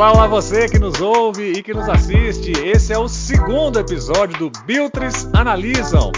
[0.00, 2.52] Olá, olá você que nos ouve e que nos assiste.
[2.52, 6.10] Esse é o segundo episódio do Biltres Analisam.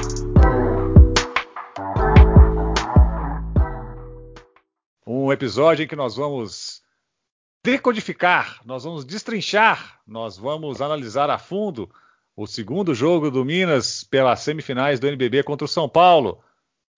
[5.04, 6.80] Um episódio em que nós vamos
[7.64, 11.90] decodificar, nós vamos destrinchar, nós vamos analisar a fundo
[12.36, 16.38] o segundo jogo do Minas pelas semifinais do NBB contra o São Paulo.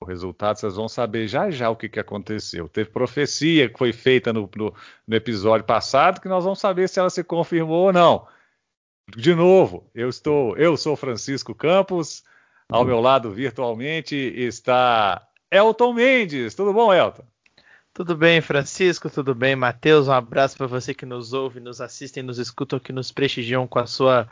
[0.00, 2.68] O resultado vocês vão saber já já o que, que aconteceu.
[2.68, 4.74] Teve profecia que foi feita no, no,
[5.06, 8.26] no episódio passado que nós vamos saber se ela se confirmou ou não.
[9.16, 12.24] De novo, eu estou, eu sou Francisco Campos,
[12.68, 16.54] ao meu lado virtualmente está Elton Mendes.
[16.54, 17.24] Tudo bom, Elton?
[17.92, 19.08] Tudo bem, Francisco?
[19.08, 20.08] Tudo bem, Matheus?
[20.08, 23.78] Um abraço para você que nos ouve, nos assiste, nos escuta, que nos prestigiam com
[23.78, 24.28] a sua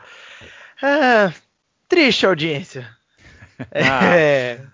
[0.83, 1.33] é,
[1.87, 2.89] triste audiência.
[3.71, 4.65] Ah, é,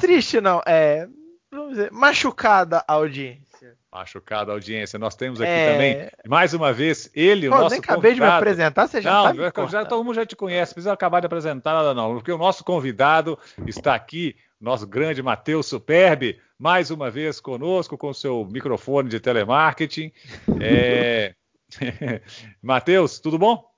[0.00, 1.08] triste não, é
[1.54, 3.76] vamos dizer, machucada audiência.
[3.92, 4.98] Machucada audiência.
[4.98, 5.72] Nós temos aqui é...
[5.72, 8.14] também, mais uma vez, ele, Pô, o nosso nem acabei convidado.
[8.14, 11.20] de me apresentar, você já Não, tá já, todo mundo já te conhece, precisa acabar
[11.20, 16.90] de apresentar nada não, porque o nosso convidado está aqui, nosso grande Matheus Superbe, mais
[16.90, 20.12] uma vez conosco com seu microfone de telemarketing.
[20.60, 21.34] É...
[22.62, 23.73] Matheus, tudo bom?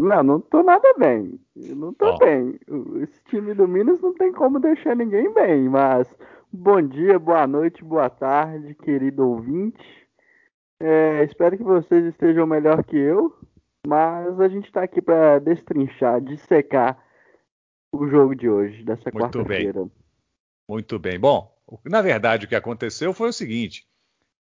[0.00, 1.38] Não, não tô nada bem.
[1.54, 2.18] não tô oh.
[2.18, 2.58] bem.
[3.02, 6.08] Esse time do Minas não tem como deixar ninguém bem, mas
[6.50, 10.08] bom dia, boa noite, boa tarde, querido ouvinte.
[10.80, 13.36] É, espero que vocês estejam melhor que eu,
[13.86, 16.98] mas a gente está aqui para destrinchar, dissecar
[17.92, 19.86] o jogo de hoje, dessa quarta-feira.
[20.66, 21.20] Muito bem.
[21.20, 21.54] Bom,
[21.84, 23.86] na verdade o que aconteceu foi o seguinte: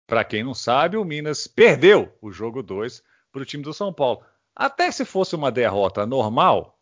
[0.06, 3.90] para quem não sabe, o Minas perdeu o jogo 2 para o time do São
[3.92, 4.22] Paulo.
[4.56, 6.78] Até se fosse uma derrota normal,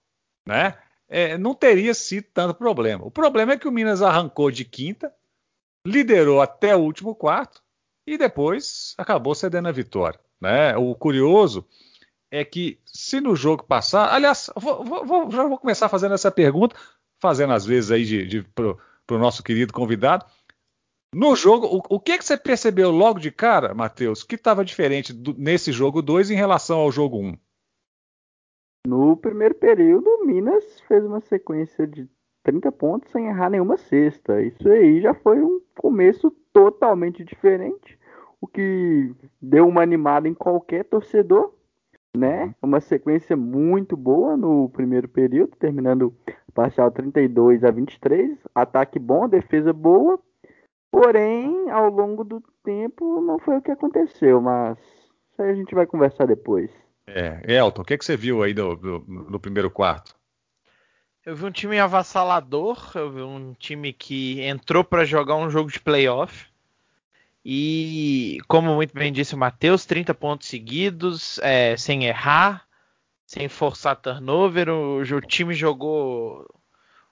[0.46, 0.78] né?
[1.08, 3.04] É, não teria sido tanto problema.
[3.04, 5.12] O problema é que o Minas arrancou de quinta,
[5.86, 7.62] liderou até o último quarto
[8.06, 10.18] e depois acabou cedendo a vitória.
[10.40, 10.76] Né?
[10.76, 11.66] O curioso
[12.30, 16.74] é que se no jogo passar, aliás, vou, vou, já vou começar fazendo essa pergunta,
[17.20, 20.24] fazendo às vezes aí de, de para o nosso querido convidado.
[21.14, 25.12] No jogo, o, o, que, que você percebeu logo de cara, Matheus, que estava diferente
[25.12, 27.26] do, nesse jogo 2 em relação ao jogo 1?
[27.28, 27.38] Um?
[28.86, 32.06] No primeiro período, o Minas fez uma sequência de
[32.42, 34.42] 30 pontos sem errar nenhuma cesta.
[34.42, 37.98] Isso aí já foi um começo totalmente diferente,
[38.40, 41.54] o que deu uma animada em qualquer torcedor,
[42.14, 42.54] né?
[42.62, 46.14] Uma sequência muito boa no primeiro período, terminando
[46.52, 50.20] parcial 32 a 23, ataque bom, defesa boa.
[50.90, 55.74] Porém, ao longo do tempo não foi o que aconteceu, mas isso aí a gente
[55.74, 56.70] vai conversar depois.
[57.06, 58.98] É, Elton, o que, que você viu aí no, no,
[59.30, 60.16] no primeiro quarto?
[61.24, 65.70] Eu vi um time avassalador, eu vi um time que entrou para jogar um jogo
[65.70, 66.46] de playoff.
[67.42, 72.66] E, como muito bem disse o Matheus, 30 pontos seguidos, é, sem errar,
[73.26, 74.68] sem forçar turnover.
[74.68, 76.46] O, o time jogou.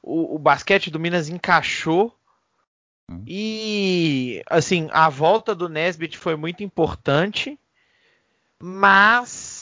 [0.03, 2.17] O, o, basquete do Minas encaixou.
[3.11, 3.23] Hum.
[3.27, 7.59] E, assim, a volta do Nesbitt foi muito importante.
[8.59, 9.62] Mas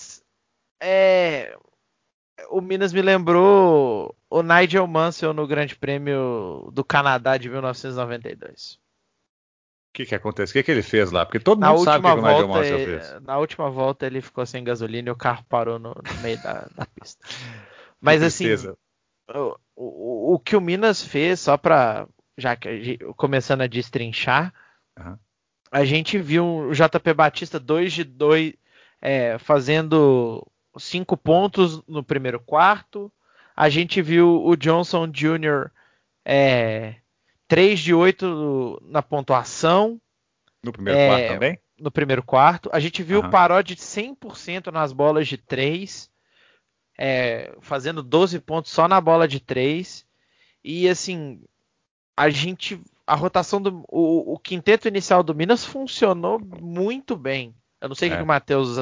[0.80, 1.56] é,
[2.50, 8.74] o Minas me lembrou o Nigel Mansell no Grande Prêmio do Canadá de 1992.
[8.74, 10.52] O que, que aconteceu?
[10.52, 11.26] O que, que ele fez lá?
[11.26, 13.22] Porque todo na mundo sabe o que, o Nigel Mansell fez.
[13.22, 16.68] Na última volta ele ficou sem gasolina e o carro parou no, no meio da,
[16.74, 17.26] da, pista.
[18.00, 18.46] Mas assim,
[19.34, 22.06] o, o, o, que o Minas fez, só para
[22.38, 24.52] já que começando a destrinchar,
[24.98, 25.18] uhum.
[25.70, 28.54] a gente viu o JP Batista 2 de 2
[29.02, 30.46] é, fazendo
[30.80, 33.12] cinco pontos no primeiro quarto.
[33.54, 35.70] A gente viu o Johnson Jr.
[36.24, 36.96] É,
[37.46, 40.00] 3 de 8 na pontuação.
[40.62, 41.58] No primeiro é, quarto também?
[41.78, 42.70] No primeiro quarto.
[42.72, 43.26] A gente viu uhum.
[43.26, 46.10] o Parodi de 100% nas bolas de 3.
[46.98, 50.06] É, fazendo 12 pontos só na bola de 3.
[50.62, 51.42] E assim,
[52.16, 52.80] a gente.
[53.06, 53.84] A rotação do.
[53.88, 57.54] O, o quinteto inicial do Minas funcionou muito bem.
[57.80, 58.16] Eu não sei o é.
[58.16, 58.78] que o Matheus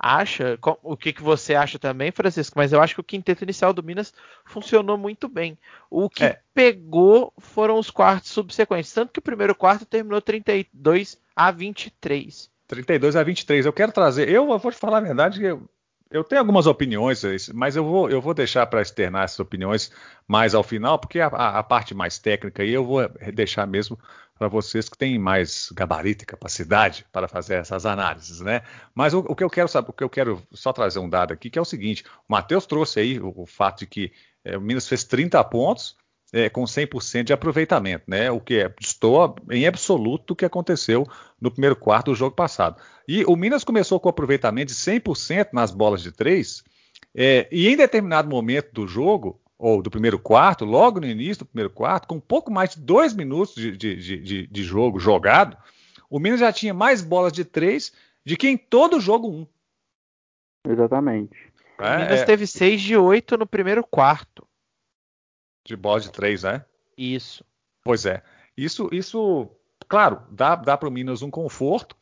[0.00, 3.72] acha, o que, que você acha também, Francisco, mas eu acho que o quinteto inicial
[3.72, 4.14] do Minas
[4.46, 5.58] funcionou muito bem.
[5.90, 6.40] O que é.
[6.54, 12.50] pegou foram os quartos subsequentes, tanto que o primeiro quarto terminou 32 a 23.
[12.66, 13.66] 32 a 23.
[13.66, 15.68] Eu quero trazer, eu vou te falar a verdade, eu,
[16.10, 17.22] eu tenho algumas opiniões,
[17.54, 19.92] mas eu vou, eu vou deixar para externar essas opiniões
[20.26, 23.98] mais ao final, porque a, a, a parte mais técnica aí eu vou deixar mesmo
[24.36, 28.62] para vocês que têm mais gabarito e capacidade para fazer essas análises, né?
[28.94, 31.32] Mas o, o, que eu quero saber, o que eu quero só trazer um dado
[31.32, 34.12] aqui, que é o seguinte: o Matheus trouxe aí o, o fato de que
[34.42, 35.96] é, o Minas fez 30 pontos
[36.32, 38.30] é, com 100% de aproveitamento, né?
[38.30, 41.06] O que é, estou em absoluto o que aconteceu
[41.40, 42.80] no primeiro quarto do jogo passado.
[43.06, 46.62] E o Minas começou com aproveitamento de 100% nas bolas de três,
[47.14, 51.48] é, e em determinado momento do jogo, ou do primeiro quarto, logo no início do
[51.48, 55.56] primeiro quarto, com um pouco mais de dois minutos de, de, de, de jogo jogado,
[56.08, 57.92] o Minas já tinha mais bolas de três
[58.24, 59.46] de que em todo o jogo um.
[60.66, 61.36] Exatamente.
[61.78, 62.24] É, o Minas é...
[62.24, 64.46] teve 6 de 8 no primeiro quarto.
[65.70, 66.64] De bola de 3, né?
[66.98, 67.44] Isso.
[67.84, 68.24] Pois é.
[68.56, 69.48] Isso, isso
[69.86, 71.94] claro, dá, dá para o Minas um conforto,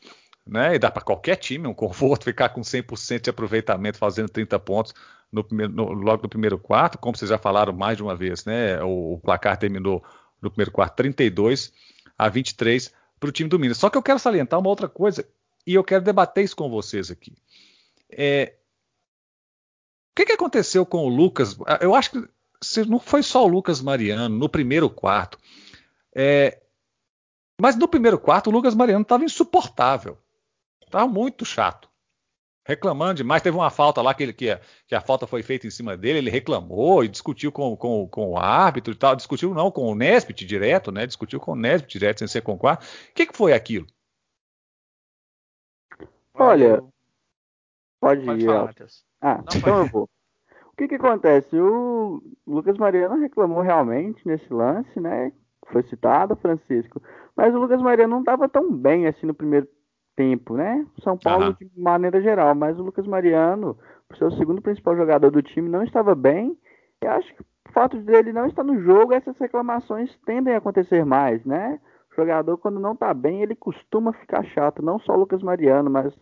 [0.46, 0.74] né?
[0.74, 4.94] E dá para qualquer time um conforto ficar com 100% de aproveitamento fazendo 30 pontos
[5.30, 8.46] no primeiro, no, logo no primeiro quarto, como vocês já falaram mais de uma vez,
[8.46, 8.82] né?
[8.82, 10.02] O, o placar terminou
[10.40, 11.70] no primeiro quarto 32
[12.16, 13.76] a 23 para o time do Minas.
[13.76, 15.28] Só que eu quero salientar uma outra coisa
[15.66, 17.34] e eu quero debater isso com vocês aqui.
[18.10, 18.54] É,
[20.12, 21.54] o que, que aconteceu com o Lucas?
[21.82, 22.37] Eu acho que
[22.88, 25.38] não foi só o Lucas Mariano no primeiro quarto.
[26.14, 26.60] É,
[27.60, 30.18] mas no primeiro quarto o Lucas Mariano estava insuportável.
[30.84, 31.88] Estava muito chato.
[32.66, 33.42] Reclamando demais.
[33.42, 35.96] Teve uma falta lá que, ele, que, a, que, a, falta foi feita em cima
[35.96, 36.18] dele.
[36.18, 39.16] Ele reclamou e discutiu com, com, com o árbitro e tal.
[39.16, 41.06] Discutiu não com o Nesbit direto, né?
[41.06, 42.84] Discutiu com o Nesbit direto, sem ser com o quarto.
[42.84, 43.86] O que, que foi aquilo?
[46.34, 46.82] Olha.
[48.00, 48.46] Pode, pode ir.
[48.46, 49.04] Falar, Matheus.
[49.20, 49.86] Ah, não, então pode.
[49.86, 50.08] eu vou
[50.78, 51.58] que que acontece?
[51.58, 55.32] O Lucas Mariano reclamou realmente nesse lance, né?
[55.72, 57.02] Foi citado, Francisco.
[57.36, 59.66] Mas o Lucas Mariano não estava tão bem assim no primeiro
[60.14, 60.86] tempo, né?
[61.02, 61.56] São Paulo uhum.
[61.60, 63.76] de maneira geral, mas o Lucas Mariano,
[64.08, 66.56] por ser o segundo principal jogador do time, não estava bem.
[67.02, 71.04] E acho que o fato dele não estar no jogo, essas reclamações tendem a acontecer
[71.04, 71.80] mais, né?
[72.12, 74.80] O jogador, quando não está bem, ele costuma ficar chato.
[74.80, 76.14] Não só o Lucas Mariano, mas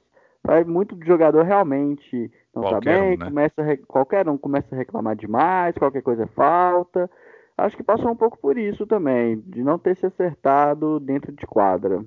[0.43, 3.27] vai muito do jogador realmente não tá qualquer tá bem, um, né?
[3.27, 7.11] começa a, qualquer um começa a reclamar demais, qualquer coisa falta.
[7.57, 11.47] Acho que passou um pouco por isso também, de não ter se acertado dentro de
[11.47, 12.05] quadra.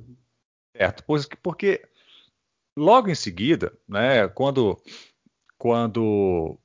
[0.75, 1.03] Certo,
[1.41, 1.81] porque
[2.77, 4.77] logo em seguida, né, quando
[5.57, 6.57] quando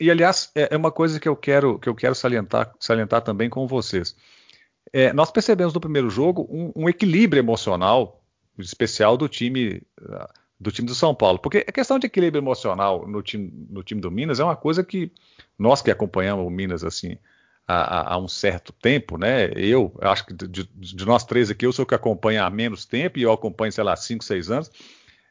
[0.00, 3.48] e aliás é, é uma coisa que eu quero que eu quero salientar salientar também
[3.50, 4.16] com vocês.
[4.92, 8.22] É, nós percebemos no primeiro jogo um, um equilíbrio emocional
[8.58, 9.82] especial do time
[10.58, 11.38] do time do São Paulo.
[11.38, 14.82] Porque a questão de equilíbrio emocional no time, no time do Minas é uma coisa
[14.82, 15.10] que
[15.58, 17.18] nós que acompanhamos o Minas assim
[17.66, 19.50] há, há um certo tempo, né?
[19.54, 22.84] Eu, acho que de, de, nós três aqui, eu sou o que acompanha há menos
[22.84, 24.70] tempo e eu acompanho, sei lá, 5, 6 anos.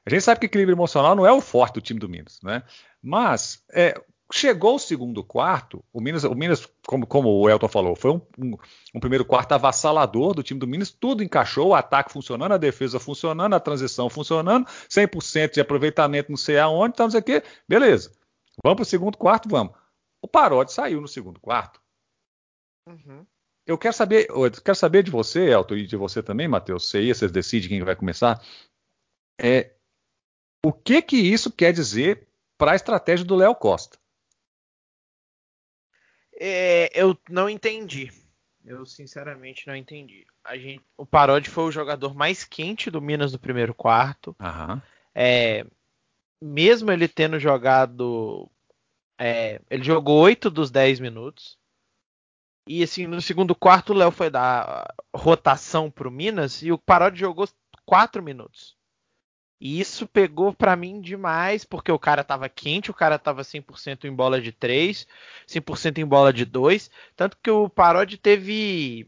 [0.06, 2.62] A gente sabe que equilíbrio emocional não é o forte do time do Minas, né?
[3.02, 4.00] Mas é,
[4.34, 8.22] Chegou o segundo quarto, o Minas, o Minas como, como o Elton falou, foi um,
[8.40, 8.58] um,
[8.96, 13.00] um, primeiro quarto avassalador do time do Minas, tudo encaixou, o ataque funcionando, a defesa
[13.00, 17.44] funcionando, a transição funcionando, 100% de aproveitamento não sei aonde, então não sei o quê,
[17.70, 18.12] beleza.
[18.64, 19.76] Vamos para o segundo quarto, vamos.
[20.24, 21.80] O Parodi saiu no segundo quarto.
[22.90, 23.26] Uhum.
[23.66, 26.98] Eu quero saber, eu quero saber de você, Elton, e de você também, Matheus, você
[26.98, 28.44] aí, vocês decidem quem vai começar.
[29.40, 29.76] É,
[30.66, 32.28] o que que isso quer dizer
[32.58, 34.00] para a estratégia do Léo Costa?
[36.40, 38.12] É, eu não entendi.
[38.66, 40.26] Eu sinceramente não entendi.
[40.44, 44.36] A gente, o Parodi foi o jogador mais quente do Minas no primeiro quarto.
[44.40, 44.82] Uhum.
[45.14, 45.66] É,
[46.42, 48.50] mesmo ele tendo jogado.
[49.18, 51.58] É, ele jogou 8 dos 10 minutos.
[52.68, 57.20] E assim, no segundo quarto, o Léo foi dar rotação pro Minas e o Parodi
[57.20, 57.48] jogou
[57.86, 58.76] 4 minutos.
[59.60, 64.04] E isso pegou para mim demais, porque o cara tava quente, o cara tava 100%
[64.06, 65.08] em bola de 3,
[65.48, 69.08] 100% em bola de 2, tanto que o Parodi teve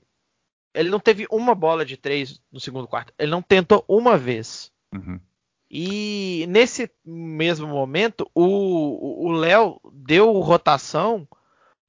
[0.73, 4.71] ele não teve uma bola de 3 no segundo quarto, ele não tentou uma vez.
[4.93, 5.19] Uhum.
[5.69, 11.27] E nesse mesmo momento, o Léo deu rotação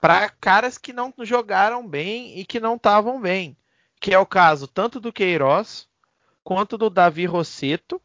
[0.01, 3.57] para caras que não jogaram bem e que não estavam bem,
[4.01, 5.89] que é o caso tanto do Queiroz
[6.43, 8.01] quanto do Davi Rosseto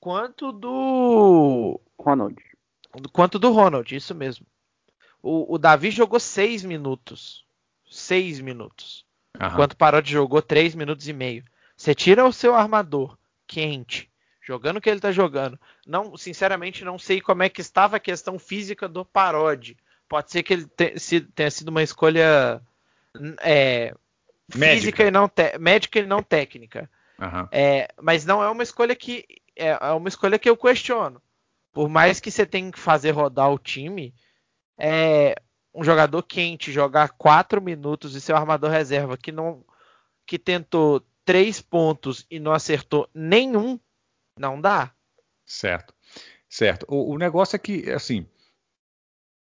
[0.00, 2.36] quanto do Ronald.
[3.12, 4.46] Quanto do Ronald, isso mesmo.
[5.22, 7.44] O, o Davi jogou seis minutos.
[7.90, 9.04] Seis minutos.
[9.40, 9.46] Uhum.
[9.46, 11.44] Enquanto o Parodi jogou três minutos e meio.
[11.76, 14.10] Você tira o seu armador quente,
[14.42, 15.58] jogando o que ele está jogando.
[15.86, 19.76] Não, sinceramente, não sei como é que estava a questão física do Parodi.
[20.08, 20.66] Pode ser que ele
[21.34, 22.60] tenha sido uma escolha
[23.40, 23.94] é,
[24.50, 26.90] física e não médica e não técnica.
[27.18, 27.48] Uhum.
[27.50, 29.24] É, mas não é uma escolha que
[29.58, 31.20] é, é uma escolha que eu questiono.
[31.72, 34.14] Por mais que você tenha que fazer rodar o time,
[34.78, 35.34] é
[35.74, 39.64] um jogador quente jogar quatro minutos e seu armador reserva que não
[40.26, 43.78] que tentou três pontos e não acertou nenhum,
[44.38, 44.92] não dá.
[45.46, 45.94] Certo,
[46.48, 46.86] certo.
[46.88, 48.26] O, o negócio é que assim,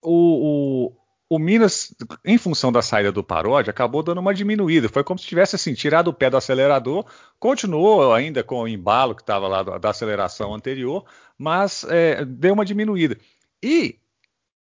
[0.02, 0.99] o, o,
[1.30, 1.94] o Minas,
[2.26, 4.90] em função da saída do Paródia, acabou dando uma diminuída.
[4.90, 7.06] Foi como se tivesse assim, tirado o pé do acelerador,
[7.40, 11.06] continuou ainda com o embalo que estava lá da aceleração anterior,
[11.38, 13.16] mas é, deu uma diminuída.
[13.62, 14.00] E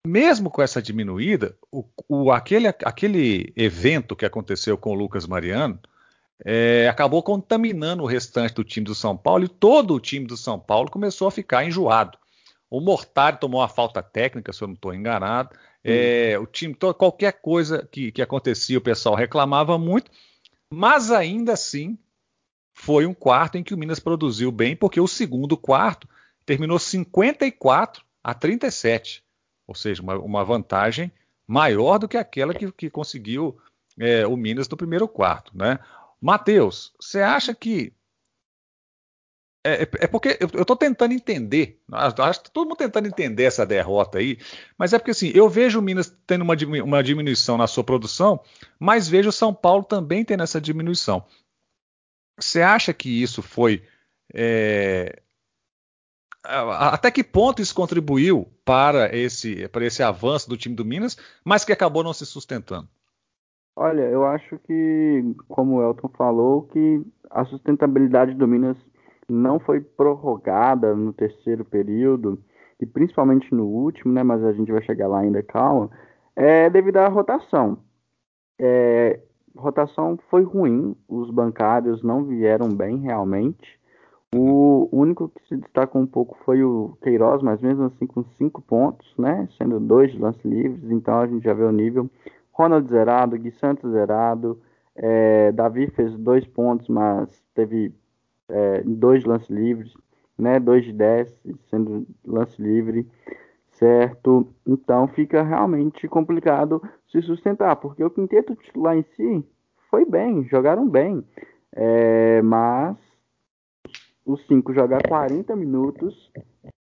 [0.06, 5.80] mesmo com essa diminuída, o, o, aquele, aquele evento que aconteceu com o Lucas Mariano
[6.44, 10.36] é, acabou contaminando o restante do time do São Paulo e todo o time do
[10.36, 12.18] São Paulo começou a ficar enjoado.
[12.70, 15.56] O Mortari tomou uma falta técnica, se eu não estou enganado.
[15.84, 20.10] É, o time, qualquer coisa que, que acontecia, o pessoal reclamava muito,
[20.72, 21.98] mas ainda assim
[22.74, 26.08] foi um quarto em que o Minas produziu bem, porque o segundo quarto
[26.44, 29.24] terminou 54 a 37,
[29.66, 31.12] ou seja, uma, uma vantagem
[31.46, 33.58] maior do que aquela que, que conseguiu
[33.98, 35.56] é, o Minas no primeiro quarto.
[35.56, 35.78] Né?
[36.20, 37.92] Matheus, você acha que
[39.68, 43.66] é, é, é, porque eu estou tentando entender, acho que todo mundo tentando entender essa
[43.66, 44.38] derrota aí,
[44.76, 48.40] mas é porque assim, eu vejo o Minas tendo uma, uma diminuição na sua produção,
[48.78, 51.24] mas vejo o São Paulo também tendo essa diminuição.
[52.38, 53.82] Você acha que isso foi.
[54.32, 55.20] É,
[56.42, 61.64] até que ponto isso contribuiu para esse, para esse avanço do time do Minas, mas
[61.64, 62.88] que acabou não se sustentando?
[63.76, 68.76] Olha, eu acho que, como o Elton falou, que a sustentabilidade do Minas
[69.28, 72.38] não foi prorrogada no terceiro período,
[72.80, 75.90] e principalmente no último, né, mas a gente vai chegar lá ainda, calma,
[76.36, 77.78] é devido à rotação.
[78.58, 79.20] É,
[79.56, 83.78] rotação foi ruim, os bancários não vieram bem realmente.
[84.34, 88.60] O único que se destacou um pouco foi o Queiroz, mas mesmo assim com cinco
[88.60, 89.48] pontos, né?
[89.56, 92.10] Sendo dois de lance livres, então a gente já vê o nível.
[92.52, 94.60] Ronald zerado, Gui Santos zerado,
[94.94, 97.94] é, Davi fez dois pontos, mas teve
[98.48, 99.92] é, dois lances livres,
[100.38, 100.58] né?
[100.58, 103.06] Dois de 10, sendo lance livre,
[103.72, 104.46] certo?
[104.66, 109.44] Então fica realmente complicado se sustentar, porque o quinteto titular em si
[109.90, 111.24] foi bem, jogaram bem,
[111.72, 112.96] é, mas
[114.24, 116.30] os cinco jogar 40 minutos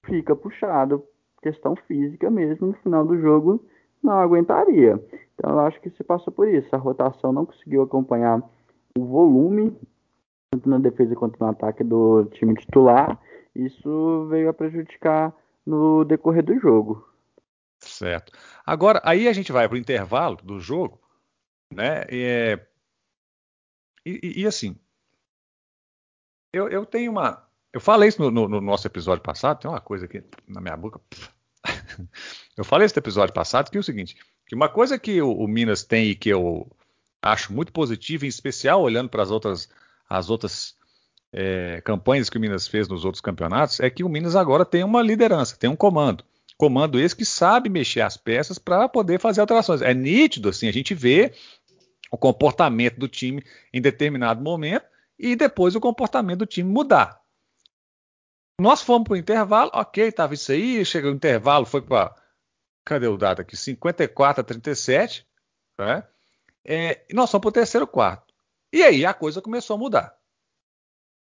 [0.06, 1.04] fica puxado,
[1.42, 3.60] questão física mesmo, no final do jogo
[4.02, 5.02] não aguentaria.
[5.34, 6.74] Então eu acho que se passa por isso.
[6.74, 8.42] A rotação não conseguiu acompanhar
[8.96, 9.76] o volume
[10.54, 13.20] tanto na defesa quanto no ataque do time titular.
[13.54, 15.34] Isso veio a prejudicar
[15.66, 17.06] no decorrer do jogo.
[17.80, 18.32] Certo.
[18.64, 21.00] Agora, aí a gente vai para o intervalo do jogo,
[21.72, 22.04] né?
[22.10, 22.58] E,
[24.06, 24.76] e, e assim,
[26.52, 27.46] eu, eu, tenho uma.
[27.72, 30.76] Eu falei isso no, no, no, nosso episódio passado, tem uma coisa aqui na minha
[30.76, 31.00] boca.
[32.56, 35.48] Eu falei no episódio passado que é o seguinte: que uma coisa que o, o
[35.48, 36.70] Minas tem e que eu
[37.20, 39.68] acho muito positivo, em especial olhando para as outras
[40.08, 40.74] as outras
[41.32, 44.84] é, campanhas que o Minas fez nos outros campeonatos, é que o Minas agora tem
[44.84, 46.24] uma liderança, tem um comando.
[46.56, 49.82] Comando esse que sabe mexer as peças para poder fazer alterações.
[49.82, 51.32] É nítido, assim, a gente vê
[52.10, 54.86] o comportamento do time em determinado momento
[55.18, 57.20] e depois o comportamento do time mudar.
[58.60, 62.14] Nós fomos para o intervalo, ok, estava isso aí, chegou o intervalo, foi para.
[62.84, 63.56] Cadê o dado aqui?
[63.56, 65.26] 54 a 37.
[65.78, 66.06] Né?
[66.64, 68.33] É, e nós fomos para o terceiro quarto.
[68.74, 70.18] E aí a coisa começou a mudar.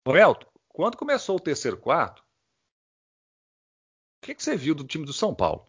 [0.05, 5.11] O Elton, quando começou o terceiro quarto, o que, que você viu do time do
[5.11, 5.65] São Paulo?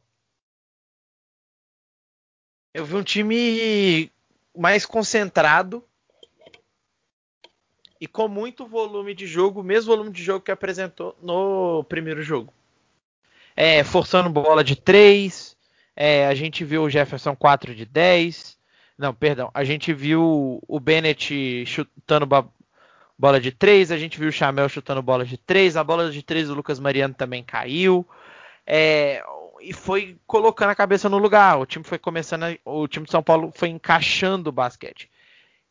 [2.74, 4.12] Eu vi um time
[4.54, 5.82] mais concentrado
[7.98, 12.22] e com muito volume de jogo, o mesmo volume de jogo que apresentou no primeiro
[12.22, 12.52] jogo.
[13.56, 15.56] É, forçando bola de 3,
[15.96, 18.59] é, a gente viu o Jefferson 4 de 10,
[19.00, 19.50] não, perdão.
[19.54, 22.26] A gente viu o Bennett chutando
[23.18, 26.22] bola de três, a gente viu o Chamel chutando bola de três, a bola de
[26.22, 28.06] três do Lucas Mariano também caiu.
[28.66, 29.24] É,
[29.62, 31.58] e foi colocando a cabeça no lugar.
[31.58, 35.10] O time foi começando, a, o time de São Paulo foi encaixando o basquete.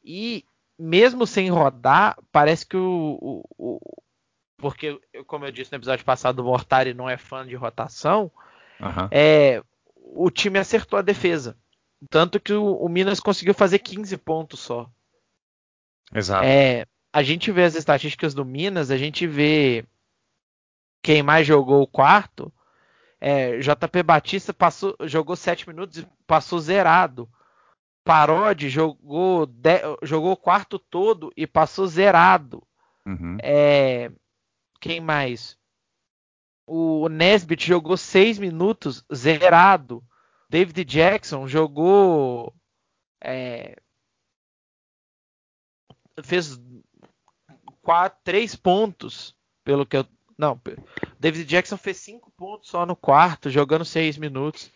[0.03, 0.43] E
[0.77, 3.79] mesmo sem rodar, parece que o, o, o
[4.57, 8.31] porque como eu disse no episódio passado, o Mortari não é fã de rotação.
[8.79, 9.07] Uhum.
[9.11, 9.61] É,
[9.95, 11.55] o time acertou a defesa.
[12.09, 14.89] Tanto que o, o, Minas conseguiu fazer 15 pontos só.
[16.13, 16.45] Exato.
[16.45, 19.85] É, a gente vê as estatísticas do Minas, a gente vê
[21.01, 22.53] quem mais jogou o quarto.
[23.19, 27.29] É, JP Batista passou, jogou 7 minutos e passou zerado.
[28.03, 32.63] Parodi jogou, de, jogou o quarto todo e passou zerado.
[33.05, 33.37] Uhum.
[33.41, 34.09] É,
[34.79, 35.57] quem mais?
[36.65, 40.03] O Nesbitt jogou 6 minutos zerado.
[40.49, 42.53] David Jackson jogou.
[43.21, 43.75] É,
[46.23, 46.59] fez
[47.81, 50.05] quatro, três pontos, pelo que eu.
[50.37, 50.59] Não,
[51.19, 54.71] David Jackson fez cinco pontos só no quarto, jogando seis minutos.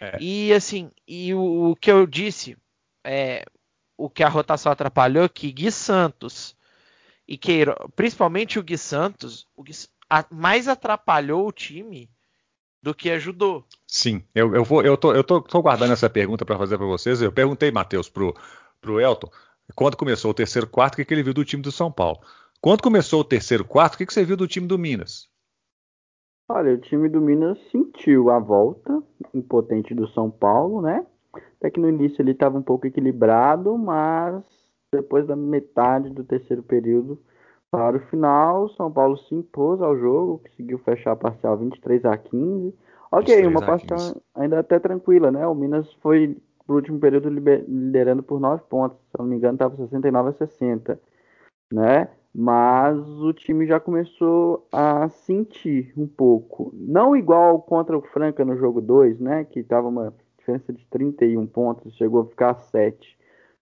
[0.00, 0.18] É.
[0.20, 2.58] E assim, e o, o, que eu disse,
[3.04, 3.44] é,
[3.96, 6.56] o que a rotação atrapalhou, que Gui Santos
[7.28, 9.72] e Queiro, principalmente o Gui Santos, o Gui,
[10.10, 12.10] a, mais atrapalhou o time
[12.84, 13.64] do que ajudou.
[13.86, 16.86] Sim, eu, eu vou, eu tô, eu tô, tô guardando essa pergunta para fazer para
[16.86, 17.22] vocês.
[17.22, 18.34] Eu perguntei, Matheus, pro,
[18.78, 19.30] pro Elton,
[19.74, 22.20] quando começou o terceiro quarto, o que, que ele viu do time do São Paulo?
[22.60, 25.30] Quando começou o terceiro quarto, o que, que você viu do time do Minas?
[26.46, 31.06] Olha, o time do Minas sentiu a volta impotente do São Paulo, né?
[31.58, 34.44] Até que no início ele estava um pouco equilibrado, mas
[34.92, 37.18] depois da metade do terceiro período
[37.76, 42.16] para o final, São Paulo se impôs ao jogo, conseguiu fechar a parcial 23 a
[42.16, 42.74] 15.
[43.10, 45.46] Ok, uma parcial ainda até tranquila, né?
[45.46, 49.76] O Minas foi pro último período liderando por 9 pontos, se não me engano, estava
[49.76, 51.00] 69 a 60,
[51.72, 52.08] né?
[52.34, 58.56] Mas o time já começou a sentir um pouco, não igual contra o Franca no
[58.56, 59.44] jogo 2, né?
[59.44, 63.16] Que estava uma diferença de 31 pontos, chegou a ficar 7.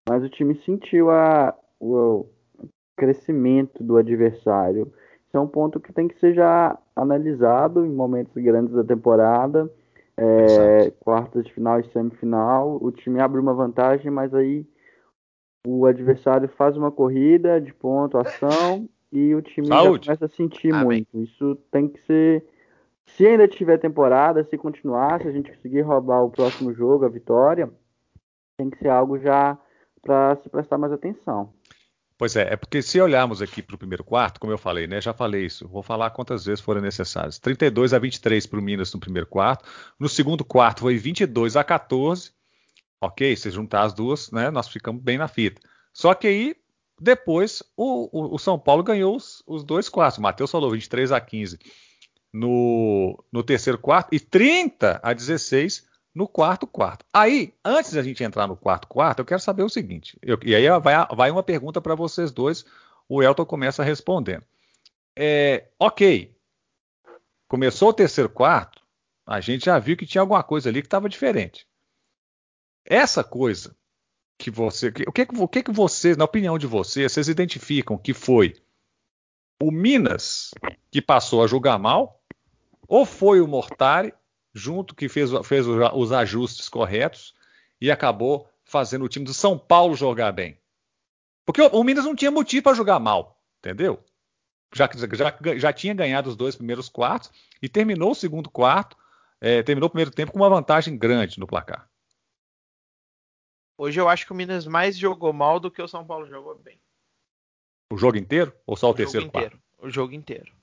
[0.09, 1.55] Mas o time sentiu a,
[2.97, 4.93] crescimento do adversário.
[5.27, 9.71] Isso é um ponto que tem que ser já analisado em momentos grandes da temporada.
[10.15, 14.67] É, quartas de final e semifinal, o time abre uma vantagem, mas aí
[15.67, 20.85] o adversário faz uma corrida de pontuação e o time começa a sentir Amém.
[20.85, 21.19] muito.
[21.23, 22.45] Isso tem que ser.
[23.07, 27.09] Se ainda tiver temporada, se continuar, se a gente conseguir roubar o próximo jogo, a
[27.09, 27.71] vitória,
[28.57, 29.59] tem que ser algo já
[30.03, 31.53] para se prestar mais atenção.
[32.23, 35.01] Pois é, é porque se olharmos aqui para o primeiro quarto, como eu falei, né?
[35.01, 37.37] Já falei isso, vou falar quantas vezes forem necessárias.
[37.41, 39.65] 32 a 23 para o Minas no primeiro quarto.
[39.99, 42.31] No segundo quarto foi 22 a 14.
[43.01, 44.53] Ok, se juntar as duas, né?
[44.53, 45.61] Nós ficamos bem na fita.
[45.93, 46.55] Só que aí,
[47.01, 50.19] depois, o, o, o São Paulo ganhou os, os dois quartos.
[50.19, 51.59] O Matheus falou 23 a 15
[52.33, 57.05] no, no terceiro quarto e 30 a 16 no quarto quarto.
[57.13, 60.19] Aí, antes da gente entrar no quarto quarto, eu quero saber o seguinte.
[60.23, 62.65] Eu, e aí vai, vai uma pergunta para vocês dois.
[63.09, 64.45] O Elton começa respondendo.
[65.17, 66.35] É, ok.
[67.49, 68.83] Começou o terceiro quarto,
[69.27, 71.67] a gente já viu que tinha alguma coisa ali que estava diferente.
[72.85, 73.77] Essa coisa
[74.39, 74.91] que você.
[74.91, 78.57] Que, o que, o que, que vocês, na opinião de vocês, vocês identificam que foi
[79.63, 80.51] o Minas
[80.91, 82.21] que passou a jogar mal?
[82.89, 84.13] Ou foi o Mortari
[84.53, 87.35] junto, que fez, fez os ajustes corretos
[87.81, 90.59] e acabou fazendo o time do São Paulo jogar bem.
[91.45, 94.03] Porque o, o Minas não tinha motivo para jogar mal, entendeu?
[94.75, 98.97] Já, já, já tinha ganhado os dois primeiros quartos e terminou o segundo quarto,
[99.41, 101.89] é, terminou o primeiro tempo com uma vantagem grande no placar.
[103.77, 106.57] Hoje eu acho que o Minas mais jogou mal do que o São Paulo jogou
[106.57, 106.81] bem.
[107.91, 108.55] O jogo inteiro?
[108.67, 109.61] Ou só o, o terceiro quarto?
[109.79, 110.55] O jogo inteiro.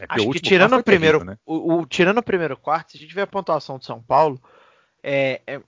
[0.00, 1.38] É Acho que tirando o primeiro, terrível, né?
[1.44, 4.40] o, o, tirando o primeiro quarto, se a gente ver a pontuação do São Paulo,
[5.02, 5.60] é, é,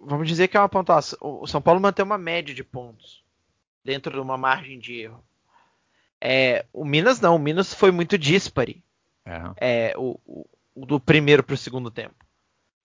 [0.00, 1.18] vamos dizer que é uma pontuação.
[1.20, 3.24] O São Paulo mantém uma média de pontos
[3.84, 5.24] dentro de uma margem de erro.
[6.20, 8.84] É, o Minas não, o Minas foi muito dispare.
[9.60, 9.94] É.
[9.96, 10.18] o,
[10.74, 12.14] o, do primeiro para o segundo tempo.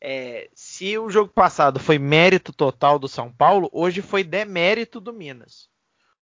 [0.01, 5.13] É, se o jogo passado foi mérito total do São Paulo, hoje foi demérito do
[5.13, 5.69] Minas.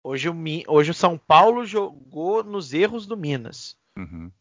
[0.04, 0.36] Hoje o,
[0.68, 3.78] hoje o São Paulo jogou nos erros do Minas.
[3.98, 4.32] Uhum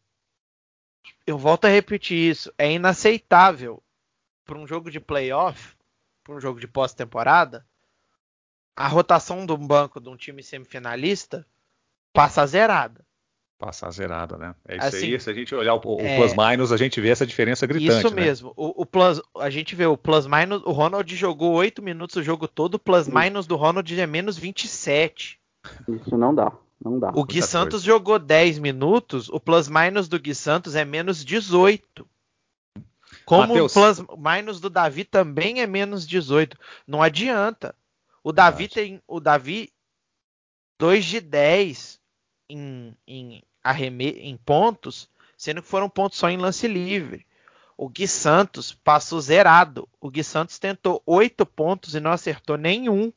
[1.25, 3.81] eu volto a repetir isso, é inaceitável
[4.45, 5.75] para um jogo de playoff,
[6.23, 7.65] para um jogo de pós-temporada,
[8.75, 11.45] a rotação do banco de um time semifinalista
[12.13, 13.05] passa zerada.
[13.61, 14.55] Passar zerada, né?
[14.67, 15.19] É isso assim, aí.
[15.19, 17.99] Se a gente olhar o, o é, plus minus, a gente vê essa diferença gritante.
[17.99, 18.21] Isso né?
[18.21, 18.53] mesmo.
[18.55, 20.63] O, o, plus, a gente vê o plus minus.
[20.63, 22.73] O Ronald jogou 8 minutos o jogo todo.
[22.75, 25.39] O plus minus do Ronald é menos 27.
[25.87, 26.51] Isso não dá.
[26.83, 27.11] Não dá.
[27.13, 27.85] O Gui Santos coisa.
[27.85, 32.07] jogou 10 minutos, o plus minus do Gui Santos é menos 18.
[33.23, 33.71] Como Mateus.
[33.71, 36.57] o plus minus do Davi também é menos 18.
[36.87, 37.75] Não adianta.
[38.23, 39.01] O Davi tem.
[39.07, 39.71] O Davi
[40.79, 41.99] 2 de 10
[42.49, 47.27] em, em, arreme, em pontos, sendo que foram pontos só em lance livre.
[47.77, 49.87] O Gui Santos passou zerado.
[49.99, 53.13] O Gui Santos tentou 8 pontos e não acertou nenhum.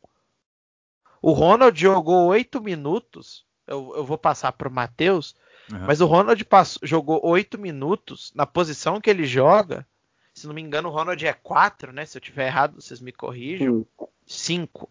[1.22, 5.34] O Ronald jogou 8 minutos eu, eu vou passar para o Matheus,
[5.70, 5.80] uhum.
[5.86, 9.86] mas o Ronald passou, jogou oito minutos na posição que ele joga.
[10.32, 12.04] Se não me engano, o Ronald é quatro, né?
[12.04, 13.86] Se eu tiver errado, vocês me corrijam.
[14.26, 14.90] Cinco.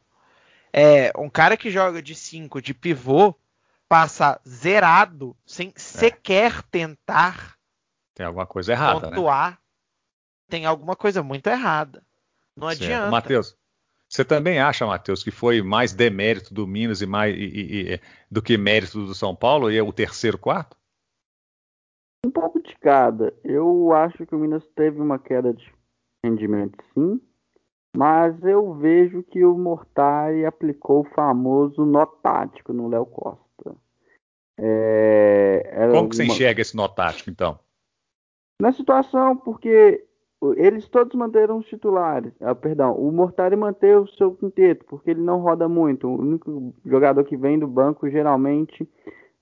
[0.72, 3.36] É, um cara que joga de cinco, de pivô,
[3.88, 5.80] passa zerado, sem é.
[5.80, 7.58] sequer tentar.
[8.16, 9.16] Tem alguma coisa errada, né?
[9.16, 9.52] pontuar.
[9.52, 9.58] Né?
[10.50, 12.04] Tem alguma coisa muito errada.
[12.56, 12.84] Não certo.
[12.84, 13.12] adianta.
[13.12, 13.58] Matheus,
[14.14, 18.00] você também acha, Matheus, que foi mais demérito do Minas e mais e, e,
[18.30, 20.78] do que mérito do São Paulo e é o terceiro quarto?
[22.24, 23.34] Um pouco de cada.
[23.44, 25.74] Eu acho que o Minas teve uma queda de
[26.24, 27.20] rendimento sim,
[27.98, 33.76] mas eu vejo que o Mortari aplicou o famoso nó tático no Léo Costa.
[34.60, 36.34] É, Como que você uma...
[36.34, 37.58] enxerga esse nó tático, então?
[38.62, 40.06] Na situação, porque
[40.58, 42.34] eles todos manteram os titulares.
[42.42, 46.08] Ah, perdão, o Mortari manteve o seu quinteto, porque ele não roda muito.
[46.08, 48.88] O único jogador que vem do banco geralmente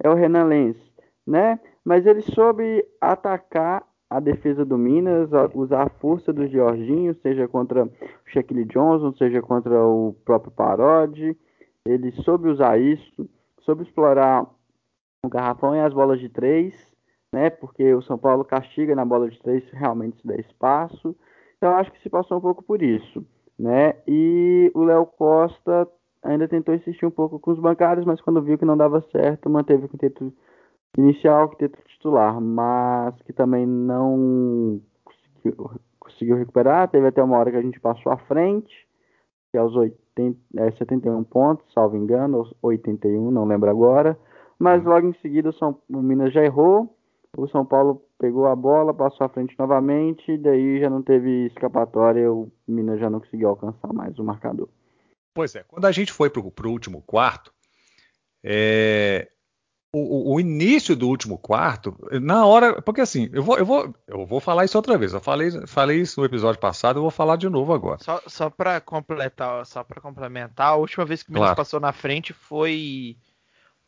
[0.03, 0.77] é o Renan Lenz,
[1.25, 1.59] né?
[1.83, 7.85] Mas ele soube atacar a defesa do Minas, usar a força do Jorginho, seja contra
[7.85, 7.89] o
[8.25, 11.37] Shaquille Johnson, seja contra o próprio Parodi.
[11.87, 13.29] Ele soube usar isso,
[13.61, 14.45] soube explorar
[15.25, 16.90] o garrafão e as bolas de três,
[17.31, 17.49] né?
[17.49, 21.15] Porque o São Paulo castiga na bola de três realmente se der espaço.
[21.57, 23.25] Então acho que se passou um pouco por isso,
[23.57, 23.95] né?
[24.07, 25.87] E o Léo Costa
[26.23, 29.49] ainda tentou insistir um pouco com os bancários, mas quando viu que não dava certo,
[29.49, 30.33] manteve o quinteto
[30.97, 36.89] inicial, quinteto titular, mas que também não conseguiu, conseguiu, recuperar.
[36.89, 38.87] Teve até uma hora que a gente passou à frente,
[39.51, 44.17] que é aos 80, é, 71 pontos, salvo engano, 81, não lembro agora.
[44.59, 46.95] Mas logo em seguida o, São, o Minas já errou,
[47.37, 52.31] o São Paulo pegou a bola, passou à frente novamente, daí já não teve escapatória,
[52.31, 54.67] o Minas já não conseguiu alcançar mais o marcador.
[55.33, 57.53] Pois é, quando a gente foi para o último quarto,
[58.43, 59.29] é,
[59.93, 62.81] o, o, início do último quarto, na hora.
[62.81, 65.13] Porque assim, eu vou, eu vou, eu vou falar isso outra vez.
[65.13, 67.99] Eu falei, falei isso no episódio passado, eu vou falar de novo agora.
[68.01, 71.57] Só, só para completar, só para complementar, a última vez que o Minas claro.
[71.57, 73.17] passou na frente foi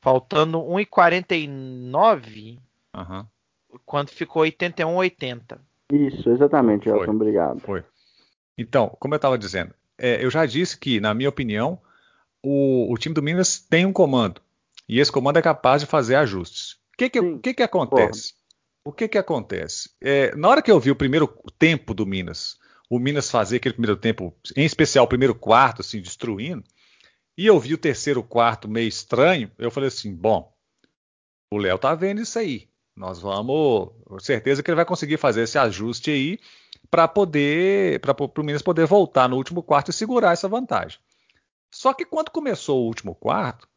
[0.02, 2.60] faltando 1,49
[2.96, 3.26] uhum.
[3.86, 5.60] Quando ficou 81,80.
[5.92, 7.60] Isso, exatamente, Elton, obrigado.
[7.60, 7.84] Foi.
[8.58, 11.80] Então, como eu estava dizendo, é, eu já disse que, na minha opinião,
[12.44, 14.42] o, o time do Minas tem um comando
[14.88, 16.74] e esse comando é capaz de fazer ajustes.
[16.94, 18.34] O que, que, que, que acontece?
[18.86, 19.90] O que, que acontece?
[20.02, 22.58] É, na hora que eu vi o primeiro tempo do Minas,
[22.90, 26.64] o Minas fazer aquele primeiro tempo, em especial o primeiro quarto, assim, destruindo,
[27.38, 30.54] e eu vi o terceiro quarto meio estranho, eu falei assim: bom,
[31.52, 32.70] o Léo tá vendo isso aí.
[32.96, 36.40] Nós vamos, certeza que ele vai conseguir fazer esse ajuste aí
[36.92, 41.00] para poder, para o Minas poder voltar no último quarto e segurar essa vantagem.
[41.74, 43.68] Só que quando começou o último quarto,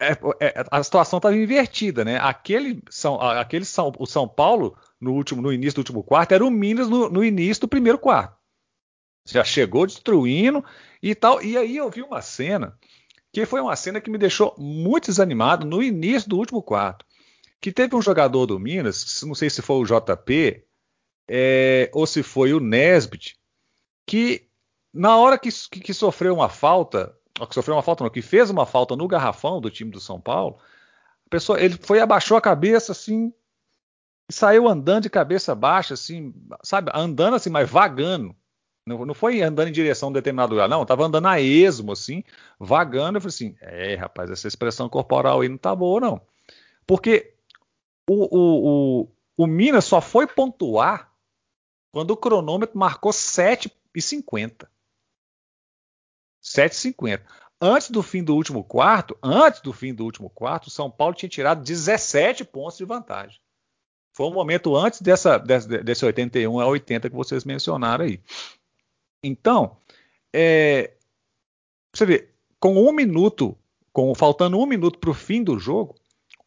[0.00, 2.18] é, é, a situação estava invertida, né?
[2.18, 6.44] Aquele, São, aquele São, o São Paulo, no último, no início do último quarto, era
[6.44, 8.36] o Minas no, no, início do primeiro quarto.
[9.26, 10.64] Já chegou destruindo
[11.00, 11.42] e tal.
[11.42, 12.76] E aí eu vi uma cena
[13.32, 17.06] que foi uma cena que me deixou muito desanimado no início do último quarto.
[17.62, 20.64] Que teve um jogador do Minas, não sei se foi o JP
[21.28, 23.38] é, ou se foi o Nesbit,
[24.06, 24.48] que
[24.92, 27.16] na hora que, que, que sofreu uma falta,
[27.48, 30.20] que sofreu uma falta, não, que fez uma falta no garrafão do time do São
[30.20, 30.58] Paulo,
[31.26, 33.32] a pessoa, ele foi abaixou a cabeça assim
[34.28, 38.34] e saiu andando de cabeça baixa, assim, sabe, andando assim, mas vagando.
[38.84, 41.92] Não, não foi andando em direção a um determinado lugar, não, estava andando a esmo,
[41.92, 42.24] assim,
[42.58, 43.18] vagando.
[43.18, 46.20] Eu falei assim: é, rapaz, essa expressão corporal aí não tá boa, não.
[46.84, 47.31] Porque
[48.08, 51.12] o, o, o, o Minas só foi pontuar
[51.92, 54.68] quando o cronômetro marcou 7,50.
[56.42, 57.22] 7,50.
[57.60, 61.14] Antes do fim do último quarto, antes do fim do último quarto, o São Paulo
[61.14, 63.38] tinha tirado 17 pontos de vantagem.
[64.12, 68.20] Foi um momento antes dessa, desse, desse 81 a 80 que vocês mencionaram aí.
[69.22, 69.76] Então,
[70.32, 70.92] é,
[71.94, 73.56] você vê, com um minuto,
[73.92, 75.94] com faltando um minuto para o fim do jogo,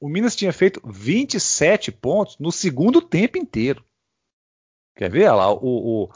[0.05, 3.83] o Minas tinha feito 27 pontos no segundo tempo inteiro.
[4.95, 5.23] Quer ver?
[5.23, 6.09] Olha lá, o, o,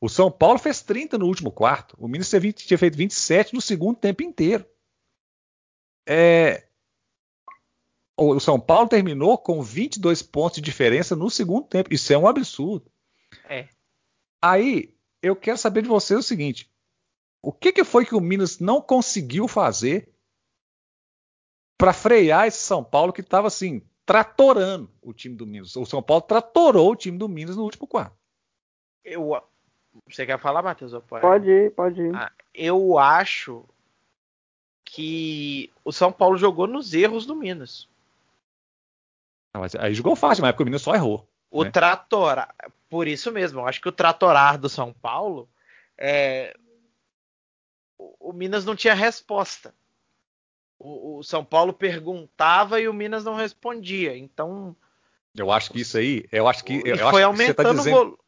[0.00, 1.94] o São Paulo fez 30 no último quarto.
[2.00, 4.64] O Minas tinha feito 27 no segundo tempo inteiro.
[6.08, 6.66] É,
[8.16, 11.92] o São Paulo terminou com 22 pontos de diferença no segundo tempo.
[11.92, 12.90] Isso é um absurdo.
[13.46, 13.68] É.
[14.40, 16.72] Aí, eu quero saber de você o seguinte:
[17.42, 20.13] o que, que foi que o Minas não conseguiu fazer
[21.78, 25.76] para frear esse São Paulo que estava assim, tratorando o time do Minas?
[25.76, 28.16] O São Paulo tratorou o time do Minas no último quarto.
[29.04, 29.42] Eu,
[30.08, 30.92] você quer falar, Matheus?
[31.08, 32.14] Pode ir, pode ir.
[32.14, 33.64] Ah, eu acho
[34.84, 37.88] que o São Paulo jogou nos erros do Minas.
[39.52, 41.28] Não, mas aí jogou fácil, mas é porque o Minas só errou.
[41.50, 41.70] O né?
[41.70, 42.46] trator,
[42.88, 45.48] por isso mesmo, eu acho que o tratorar do São Paulo,
[45.96, 46.56] é,
[47.96, 49.74] o Minas não tinha resposta.
[50.84, 54.14] O, o, São Paulo perguntava e o Minas não respondia.
[54.16, 54.76] Então.
[55.34, 56.82] Eu acho que isso aí, eu acho que.
[56.84, 58.18] Eu foi acho aumentando que você tá dizendo,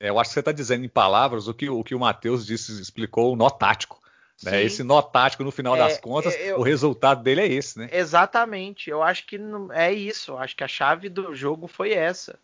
[0.00, 2.46] é, eu acho que você está dizendo em palavras o que o, que o Matheus
[2.46, 4.00] disse, explicou, o nó tático.
[4.44, 4.62] Né?
[4.62, 7.88] Esse nó tático, no final é, das contas, eu, o resultado dele é esse, né?
[7.90, 8.88] Exatamente.
[8.88, 10.30] Eu acho que não, é isso.
[10.30, 12.38] Eu acho que a chave do jogo foi essa.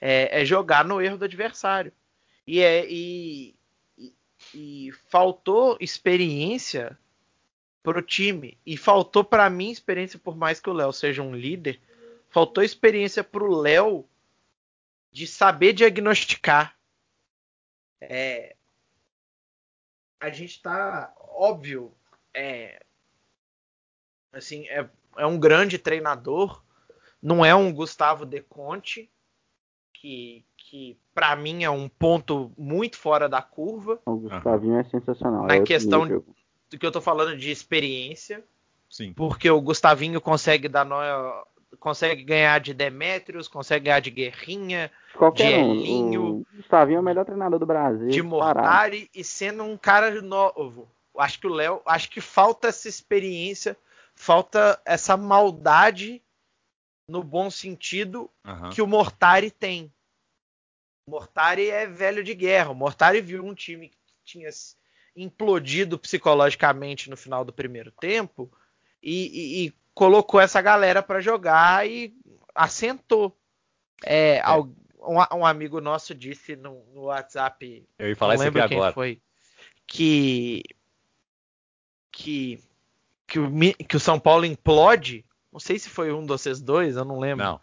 [0.00, 1.92] É, é, jogar no erro do adversário.
[2.46, 3.54] E, é, e,
[3.98, 4.14] e,
[4.54, 6.96] e faltou experiência
[7.88, 8.58] pro time.
[8.66, 11.80] E faltou para mim experiência, por mais que o Léo seja um líder,
[12.28, 14.04] faltou experiência pro Léo
[15.10, 16.76] de saber diagnosticar.
[17.98, 18.54] É,
[20.20, 21.90] a gente tá, óbvio,
[22.34, 22.84] é,
[24.34, 26.62] assim, é, é um grande treinador,
[27.22, 29.10] não é um Gustavo De Conte,
[29.94, 33.98] que, que para mim é um ponto muito fora da curva.
[34.04, 35.46] O Gustavinho é sensacional.
[35.46, 36.26] Na é questão nível.
[36.70, 38.44] Do que eu tô falando de experiência.
[38.90, 39.12] Sim.
[39.12, 41.00] Porque o Gustavinho consegue dar nó,
[41.78, 45.74] consegue ganhar de Demetrios, consegue ganhar de Guerrinha, Qualquer de um.
[45.74, 48.08] Elinho, O Gustavinho é o melhor treinador do Brasil.
[48.08, 48.22] de.
[48.22, 50.88] Mortari e sendo um cara novo.
[51.16, 53.76] Acho que o Léo, acho que falta essa experiência,
[54.14, 56.22] falta essa maldade
[57.08, 58.70] no bom sentido Aham.
[58.70, 59.92] que o Mortari tem.
[61.08, 62.70] O Mortari é velho de guerra.
[62.70, 64.48] O Mortari viu um time que tinha
[65.22, 68.50] implodido psicologicamente no final do primeiro tempo
[69.02, 72.14] e, e- e colocou essa galera para jogar e
[72.54, 73.36] assentou.
[74.04, 78.42] É, al- um, a- um amigo nosso disse no, no WhatsApp, Eu ia falar não
[78.44, 78.92] isso aqui quem agora.
[78.92, 79.20] foi,
[79.86, 80.62] que
[82.12, 82.60] que
[83.26, 83.50] que o,
[83.86, 85.24] que o São Paulo implode.
[85.52, 87.44] Não sei se foi um de vocês dois, eu não lembro.
[87.44, 87.60] Não,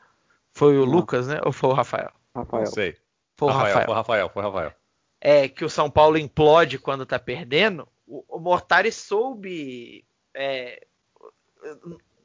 [0.52, 0.92] Foi o Não.
[0.92, 1.40] Lucas, né?
[1.44, 2.12] Ou foi o Rafael?
[2.36, 2.64] Rafael.
[2.64, 2.96] não sei.
[3.38, 3.86] Foi o Rafael, Rafael.
[3.86, 4.74] foi Rafael, foi Rafael.
[5.20, 7.88] É que o São Paulo implode quando tá perdendo.
[8.08, 10.86] O, o Mortari soube é,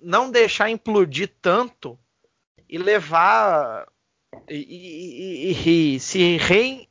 [0.01, 1.99] não deixar implodir tanto
[2.69, 3.87] e levar
[4.49, 4.55] e,
[5.53, 6.89] e- e- se re-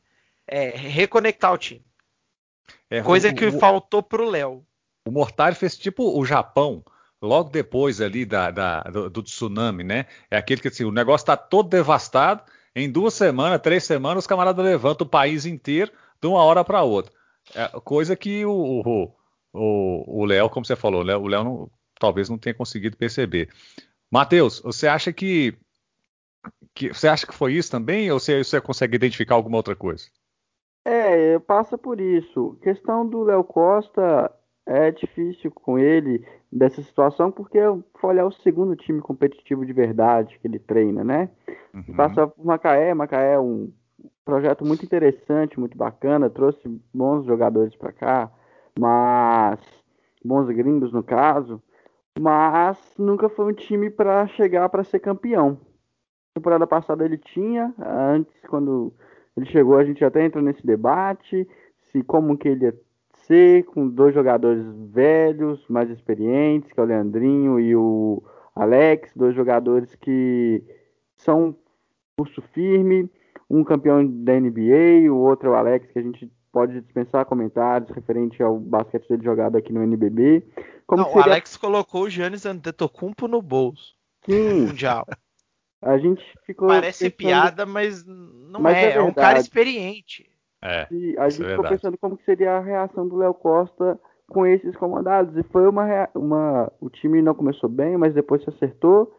[0.47, 1.85] é, reconectar o time.
[2.89, 4.65] É, Coisa o- que o, faltou pro Léo.
[5.07, 6.83] o Mortari fez tipo o Japão,
[7.21, 10.05] logo depois ali da, da- do, do tsunami, né?
[10.31, 12.43] É aquele que assim, o negócio tá todo devastado.
[12.75, 16.83] Em duas semanas, três semanas, os camaradas levantam o país inteiro de uma hora para
[16.83, 17.11] outra.
[17.55, 19.11] É, coisa que o
[19.51, 23.49] o- Léo, como você falou, o Léo não- talvez não tenha conseguido perceber.
[24.11, 25.57] Matheus, você acha que,
[26.73, 30.05] que você acha que foi isso também ou você, você consegue identificar alguma outra coisa?
[30.85, 32.57] É, passa por isso.
[32.61, 34.31] Questão do Léo Costa
[34.69, 37.57] é difícil com ele dessa situação, porque
[37.99, 41.29] foi olhar o segundo time competitivo de verdade que ele treina, né?
[41.73, 41.95] Uhum.
[41.95, 43.71] Passa por Macaé, Macaé é um
[44.23, 46.61] projeto muito interessante, muito bacana, trouxe
[46.93, 48.31] bons jogadores para cá,
[48.79, 49.59] mas
[50.23, 51.59] bons gringos no caso,
[52.19, 55.57] mas nunca foi um time para chegar para ser campeão.
[56.35, 58.93] Temporada passada ele tinha, antes quando
[59.35, 61.49] ele chegou a gente até entrou nesse debate,
[61.91, 62.88] se como que ele ia
[63.73, 68.23] com dois jogadores velhos, mais experientes, que é o Leandrinho e o
[68.55, 70.63] Alex, dois jogadores que
[71.15, 71.55] são
[72.17, 73.09] curso firme,
[73.49, 77.89] um campeão da NBA, o outro é o Alex, que a gente pode dispensar comentários
[77.91, 80.43] referente ao basquete dele jogado aqui no NBB.
[80.87, 85.05] Como Não, o seria Alex colocou o Giannis Antetokounmpo no bolso Sim, mundial.
[85.81, 88.91] a gente ficou Parece pensando piada, mas não Mas é.
[88.93, 90.29] é É, um cara experiente.
[90.61, 93.99] É, se- a gente é ficou pensando como que seria a reação do Léo Costa
[94.29, 98.49] com esses comandados e foi uma, uma o time não começou bem, mas depois se
[98.49, 99.11] acertou.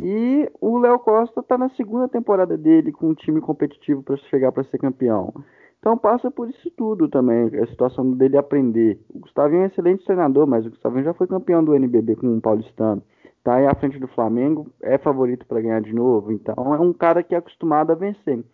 [0.00, 4.50] E o Léo Costa está na segunda temporada dele com um time competitivo para chegar
[4.50, 5.32] para ser campeão.
[5.78, 9.00] Então passa por isso tudo também, a situação dele aprender.
[9.10, 12.36] O Gustavinho é um excelente treinador, mas o Gustavinho já foi campeão do NBB com
[12.36, 13.02] o Paulistano.
[13.44, 16.30] Tá aí à frente do Flamengo, é favorito para ganhar de novo.
[16.32, 18.44] Então é um cara que é acostumado a vencer.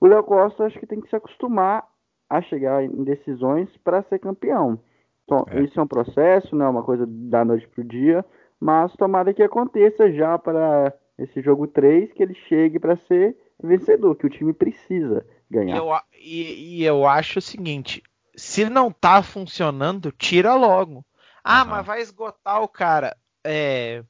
[0.00, 1.86] O Léo Costa acho que tem que se acostumar
[2.28, 4.78] a chegar em decisões para ser campeão.
[5.24, 5.62] Então, É.
[5.62, 8.24] Isso é um processo, não é uma coisa da noite pro dia,
[8.60, 14.16] mas tomara que aconteça já para esse jogo 3, que ele chegue para ser vencedor,
[14.16, 15.76] que o time precisa E ganhar.
[15.78, 18.02] eu, a- e, e eu acho o seguinte:
[18.36, 21.04] se não tá funcionando, tira logo.
[21.42, 21.70] Ah, Aham.
[21.70, 23.16] mas vai esgotar o cara.
[23.44, 24.02] É.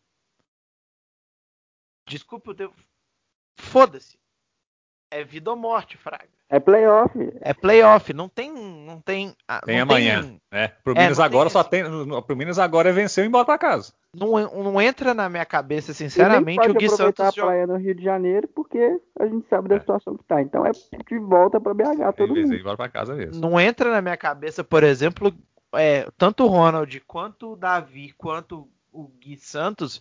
[2.06, 2.74] Desculpa, eu devo...
[3.58, 4.18] foda-se.
[5.14, 6.28] É vida ou morte, Fraga.
[6.48, 7.18] É playoff.
[7.40, 8.52] É playoff, não tem.
[8.52, 10.68] Não tem, ah, tem não amanhã, né?
[10.82, 11.82] Pro É, Minas não tem agora só tem,
[12.26, 13.92] pro Minas agora é vencer e ir embora para casa.
[14.14, 17.46] Não, não entra na minha cabeça, sinceramente, o Gui aproveitar Santos a joga.
[17.48, 19.80] praia no Rio de Janeiro, porque a gente sabe da É.
[19.80, 20.40] situação que tá.
[20.42, 22.54] Então é de volta para BH todo mundo.
[22.54, 23.40] ir embora para casa mesmo.
[23.40, 25.32] Não entra na minha cabeça, por exemplo,
[25.74, 30.00] é, tanto o Ronald quanto o Davi quanto o Gui Santos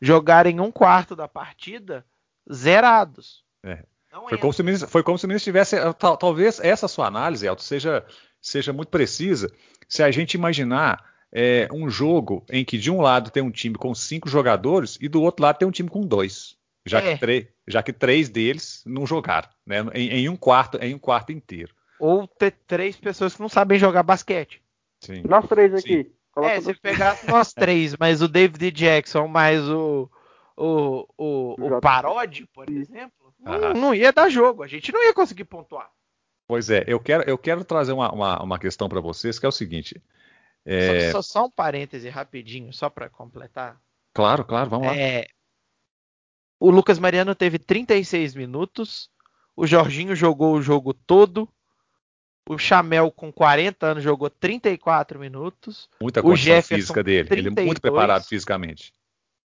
[0.00, 2.04] jogarem um quarto da partida
[2.52, 3.44] zerados.
[3.62, 3.84] É.
[4.12, 5.76] Não Foi como, se o Minas, foi como se o Minas tivesse.
[5.76, 8.04] eh, tal- talvez essa sua análise, Elton, seja,
[8.40, 9.50] seja muito precisa
[9.88, 13.74] se a gente imaginar eh, um jogo em que de um lado tem um time
[13.76, 16.56] com cinco jogadores e do outro lado tem um time com dois.
[16.84, 17.14] Já, É.
[17.14, 19.78] que, tre- já que três deles não jogaram, né?
[19.94, 21.72] Em, em um quarto, em um quarto inteiro.
[21.98, 24.60] ou ter três pessoas que não sabem jogar basquete.
[25.00, 25.22] Sim.
[25.26, 26.12] Nós três aqui.
[26.38, 30.10] É, se pegar nós três, mas o David Jackson, mais o,
[30.56, 34.62] o, o, o Parodi, por exemplo, não, não, ia dar jogo.
[34.62, 35.90] A gente não ia conseguir pontuar.
[36.46, 39.48] Pois é, eu quero, eu quero trazer uma, uma, uma questão para vocês, que é
[39.48, 40.02] o seguinte.
[40.64, 41.10] É...
[41.10, 43.80] Só, só, só, um parêntese rapidinho, só para completar.
[44.12, 44.96] Claro, claro, vamos lá.
[44.96, 45.26] É,
[46.60, 49.10] o Lucas Mariano teve 36 minutos,
[49.56, 51.48] o Jorginho jogou o jogo todo,
[52.48, 55.88] o Chamel, com 40 anos, jogou 34 minutos.
[56.00, 57.28] Muita o Jefferson, física dele.
[57.28, 58.92] 32, Ele é muito preparado fisicamente.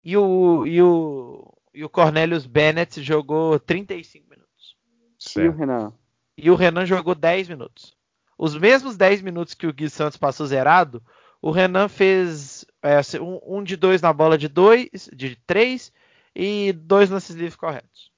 [0.04, 4.78] E o, e o, e o Cornelius Bennett jogou 35 minutos.
[5.20, 5.46] Certo.
[5.46, 5.94] E o Renan?
[6.38, 7.96] E o Renan jogou 10 minutos.
[8.38, 11.04] Os mesmos 10 minutos que o Gui Santos passou zerado,
[11.42, 15.92] o Renan fez é, um, um, de dois na bola de dois, de três
[16.36, 18.12] e dois lances livres corretos.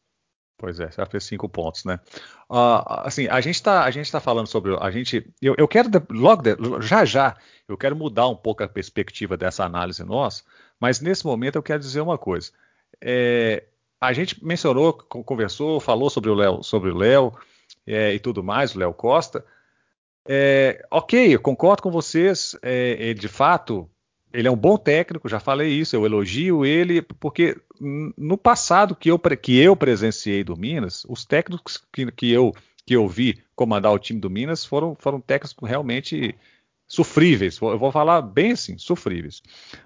[0.57, 1.99] Pois é, já fez cinco pontos, né?
[2.49, 5.89] Uh, assim, a gente está a gente tá falando sobre a gente, eu, eu quero
[6.09, 10.43] logo de, já já eu quero mudar um pouco a perspectiva dessa análise nossa,
[10.79, 12.51] mas nesse momento eu quero dizer uma coisa.
[13.01, 13.63] É,
[13.99, 17.33] a gente mencionou, conversou, falou sobre o Léo, sobre o Léo
[17.85, 19.45] é, e tudo mais, o Léo Costa.
[20.27, 22.55] É, ok, eu concordo com vocês.
[22.61, 23.89] É, de fato,
[24.33, 29.09] ele é um bom técnico, já falei isso, eu elogio ele, porque no passado que
[29.09, 32.53] eu, que eu presenciei do Minas, os técnicos que, que, eu,
[32.85, 36.35] que eu vi comandar o time do Minas foram, foram técnicos realmente
[36.87, 37.59] sofríveis.
[37.59, 39.41] Eu vou falar bem assim, sofríveis.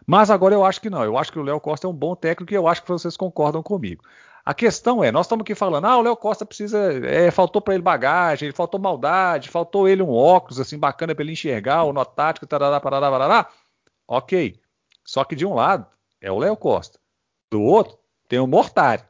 [0.06, 1.04] Mas agora eu acho que não.
[1.04, 3.18] Eu acho que o Léo Costa é um bom técnico e eu acho que vocês
[3.18, 4.04] concordam comigo.
[4.44, 7.76] A questão é, nós estamos aqui falando, ah, o Léo Costa precisa, é, faltou para
[7.76, 12.04] ele bagagem, faltou maldade, faltou ele um óculos assim bacana para ele enxergar, o nó
[12.04, 13.50] tático, tarará, parará, parará.
[14.08, 14.60] Ok.
[15.06, 15.86] Só que de um lado
[16.20, 17.00] é o Léo Costa.
[17.52, 19.04] Do outro tem o Mortari.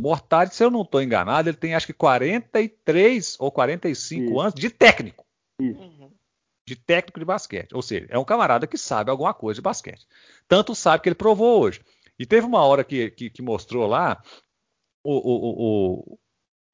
[0.00, 4.40] Mortari, se eu não estou enganado, ele tem acho que 43 ou 45 Isso.
[4.40, 5.24] anos de técnico.
[5.58, 5.80] Isso.
[5.80, 6.10] Uhum.
[6.66, 7.74] De técnico de basquete.
[7.74, 10.06] Ou seja, é um camarada que sabe alguma coisa de basquete.
[10.48, 11.80] Tanto sabe que ele provou hoje.
[12.18, 14.20] E teve uma hora que, que, que mostrou lá,
[15.04, 16.18] o, o, o,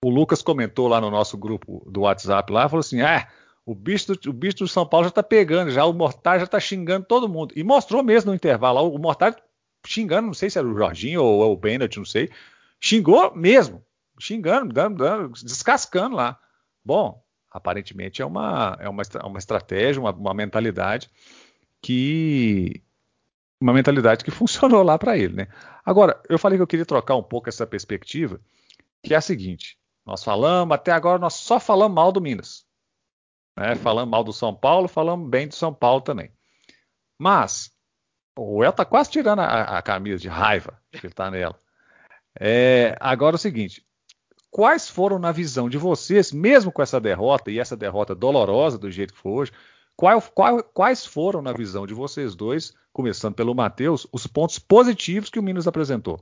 [0.05, 3.28] o, Lucas comentou lá no nosso grupo do WhatsApp lá, falou assim: ah,
[3.66, 6.46] o bicho, do, o bicho do São Paulo já tá pegando, já o Mortar já
[6.46, 7.52] tá xingando todo mundo.
[7.57, 9.37] E mostrou mesmo no intervalo, o Mortar
[9.87, 12.31] xingando, não sei se era o Jorginho ou, o Bennett, não sei.
[12.81, 13.85] Xingou mesmo,
[14.18, 16.38] xingando, dando, dando, descascando lá.
[16.85, 17.22] Bom,
[17.53, 21.11] aparentemente é uma, é uma, uma estratégia, uma, uma mentalidade
[21.81, 22.83] que
[23.61, 25.49] uma mentalidade que funcionou lá para ele, né?
[25.85, 28.41] Agora, eu falei que eu queria trocar um pouco essa perspectiva,
[29.03, 32.65] que é a seguinte: nós falamos, até agora nós só falamos mal do Minas.
[33.57, 33.75] Né?
[33.75, 36.33] Falando mal do São Paulo, falamos bem do São Paulo também.
[37.19, 37.71] Mas
[38.37, 41.59] o El tá quase tirando a, a, camisa de raiva que ele tá nela.
[42.38, 43.85] É, agora é o seguinte:
[44.53, 48.91] quais foram, na visão de vocês, mesmo com essa derrota, e essa derrota dolorosa do
[48.91, 49.53] jeito que foi hoje,
[49.97, 55.31] qual, qual, quais foram, na visão de vocês dois, começando pelo Matheus, os pontos positivos
[55.31, 56.21] que o Minas apresentou?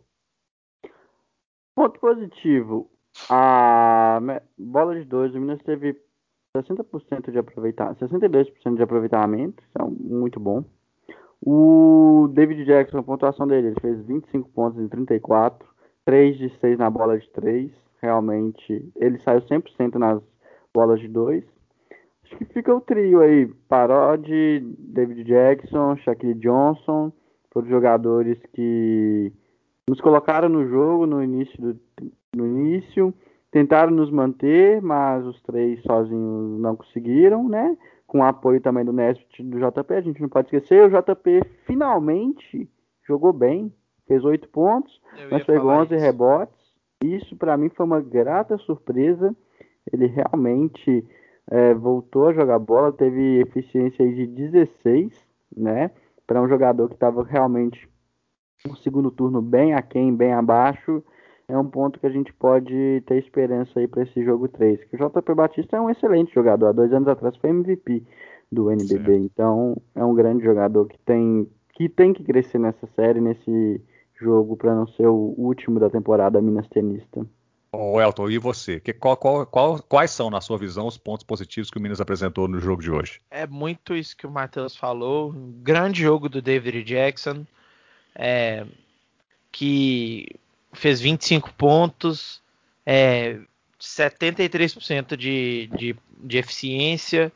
[1.75, 2.88] Ponto positivo.
[3.29, 4.21] A
[4.57, 6.01] bola de dois, o Minas teve
[6.57, 10.64] 60% de aproveitamento, 62% de aproveitamento, isso é muito bom.
[11.45, 15.66] O David Jackson, a pontuação dele, ele fez 25 pontos em 34,
[16.05, 17.89] 3 de 6 na bola de 3.
[18.03, 20.23] Realmente, ele saiu 100% nas
[20.73, 21.45] bolas de 2.
[22.25, 27.13] Acho que fica o trio aí: Parodi, David Jackson, Shaquille Johnson,
[27.51, 29.33] todos jogadores que
[29.89, 31.81] nos colocaram no jogo no início, do,
[32.35, 33.13] no início
[33.51, 37.77] tentaram nos manter, mas os três sozinhos não conseguiram, né?
[38.07, 42.71] Com apoio também do Nesbitt do JP, a gente não pode esquecer, o JP finalmente
[43.07, 43.73] jogou bem,
[44.07, 46.05] fez oito pontos, mas pegou 11 isso.
[46.05, 46.60] rebotes.
[47.03, 49.35] Isso para mim foi uma grata surpresa.
[49.93, 51.07] Ele realmente
[51.51, 55.13] é, voltou a jogar bola, teve eficiência de 16,
[55.57, 55.91] né?
[56.27, 57.89] Para um jogador que estava realmente
[58.67, 61.03] no segundo turno bem aquém, bem abaixo
[61.51, 64.85] é um ponto que a gente pode ter esperança aí para esse jogo 3.
[64.85, 66.69] Que o JP Batista é um excelente jogador.
[66.69, 68.05] Há dois anos atrás foi MVP
[68.51, 69.05] do NBB.
[69.05, 69.25] Certo.
[69.25, 73.83] Então é um grande jogador que tem que, tem que crescer nessa série, nesse
[74.21, 77.27] jogo, para não ser o último da temporada Minas Tenista.
[77.73, 78.81] Ô Elton, e você?
[78.81, 82.00] Que, qual, qual, qual, quais são, na sua visão, os pontos positivos que o Minas
[82.00, 83.21] apresentou no jogo de hoje?
[83.31, 85.31] É muito isso que o Matheus falou.
[85.31, 87.46] Um grande jogo do David Jackson.
[88.14, 88.66] É,
[89.52, 90.27] que
[90.73, 92.40] fez 25 pontos,
[92.85, 93.38] é,
[93.81, 97.33] 73% de, de, de eficiência,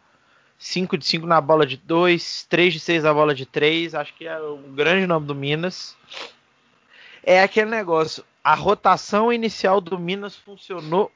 [0.59, 4.15] 5 de 5 na bola de 2, 3 de 6 na bola de 3, acho
[4.15, 5.97] que é o grande nome do Minas.
[7.27, 11.11] É aquele negócio, a rotação inicial do Minas funcionou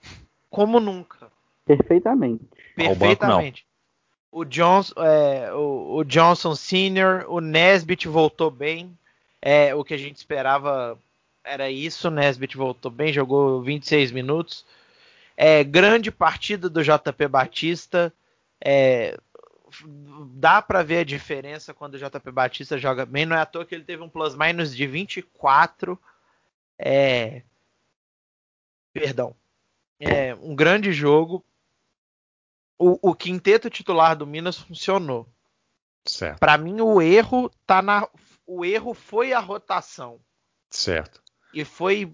[0.50, 1.30] como nunca.
[1.66, 2.42] Perfeitamente.
[2.74, 3.66] Perfeitamente.
[4.32, 8.96] O, Johnson, é, o, o, Johnson Sr., o Nesbitt voltou bem.
[9.40, 10.98] É, o que a gente esperava
[11.44, 12.09] era isso.
[12.09, 14.64] O Nesbitt voltou bem, jogou 26 minutos.
[15.36, 18.12] É, grande partida do JP Batista.
[18.64, 19.18] É,
[20.34, 23.26] dá para ver a diferença quando o JP Batista joga bem.
[23.26, 25.98] Não é à toa que ele teve um plus-minus de 24.
[26.78, 27.42] É,
[28.92, 29.34] perdão.
[30.00, 31.44] É um grande jogo
[32.78, 35.28] o, o quinteto titular do Minas funcionou.
[36.06, 36.38] Certo.
[36.38, 38.08] Para mim o erro tá na
[38.46, 40.20] o erro foi a rotação.
[40.70, 41.20] Certo.
[41.52, 42.12] E foi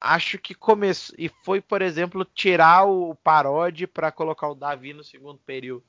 [0.00, 5.04] acho que começou e foi, por exemplo, tirar o Parode para colocar o Davi no
[5.04, 5.84] segundo período.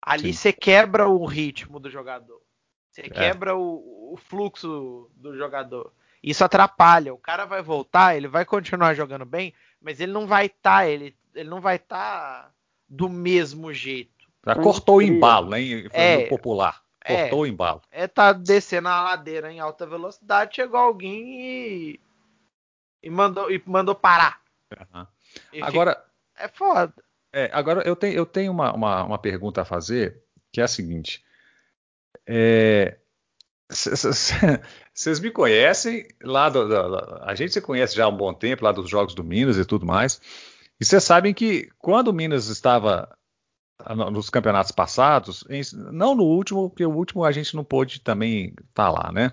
[0.00, 2.40] Ali você quebra o ritmo do jogador.
[2.90, 3.10] Você é.
[3.10, 5.92] quebra o, o, fluxo do jogador.
[6.22, 7.12] Isso atrapalha.
[7.12, 10.88] O cara vai voltar, ele vai continuar jogando bem, mas ele não vai estar, tá,
[10.88, 12.50] ele, ele não vai estar tá
[12.88, 14.26] do mesmo jeito.
[14.46, 15.60] Já cortou o embalo, né?
[15.92, 16.82] É, popular.
[17.04, 17.22] É.
[17.22, 17.82] Cortou é, o embalo.
[17.90, 22.00] É, tá descendo a ladeira em alta velocidade, chegou alguém e,
[23.02, 24.40] e, mandou, e mandou parar.
[24.72, 25.06] Uhum.
[25.62, 25.96] agora.
[25.96, 26.94] Fica, é foda.
[27.36, 30.68] É, agora eu tenho, eu tenho uma, uma, uma, pergunta a fazer, que é a
[30.68, 31.22] seguinte.
[32.26, 32.96] É,
[33.68, 38.64] vocês me conhecem lá do, do, a gente se conhece já há um bom tempo
[38.64, 40.18] lá dos jogos do Minas e tudo mais.
[40.80, 43.14] E vocês sabem que quando o Minas estava
[43.80, 48.46] ah, nos campeonatos passados, não no último, porque o último a gente não pôde também
[48.46, 49.30] estar tá lá, né?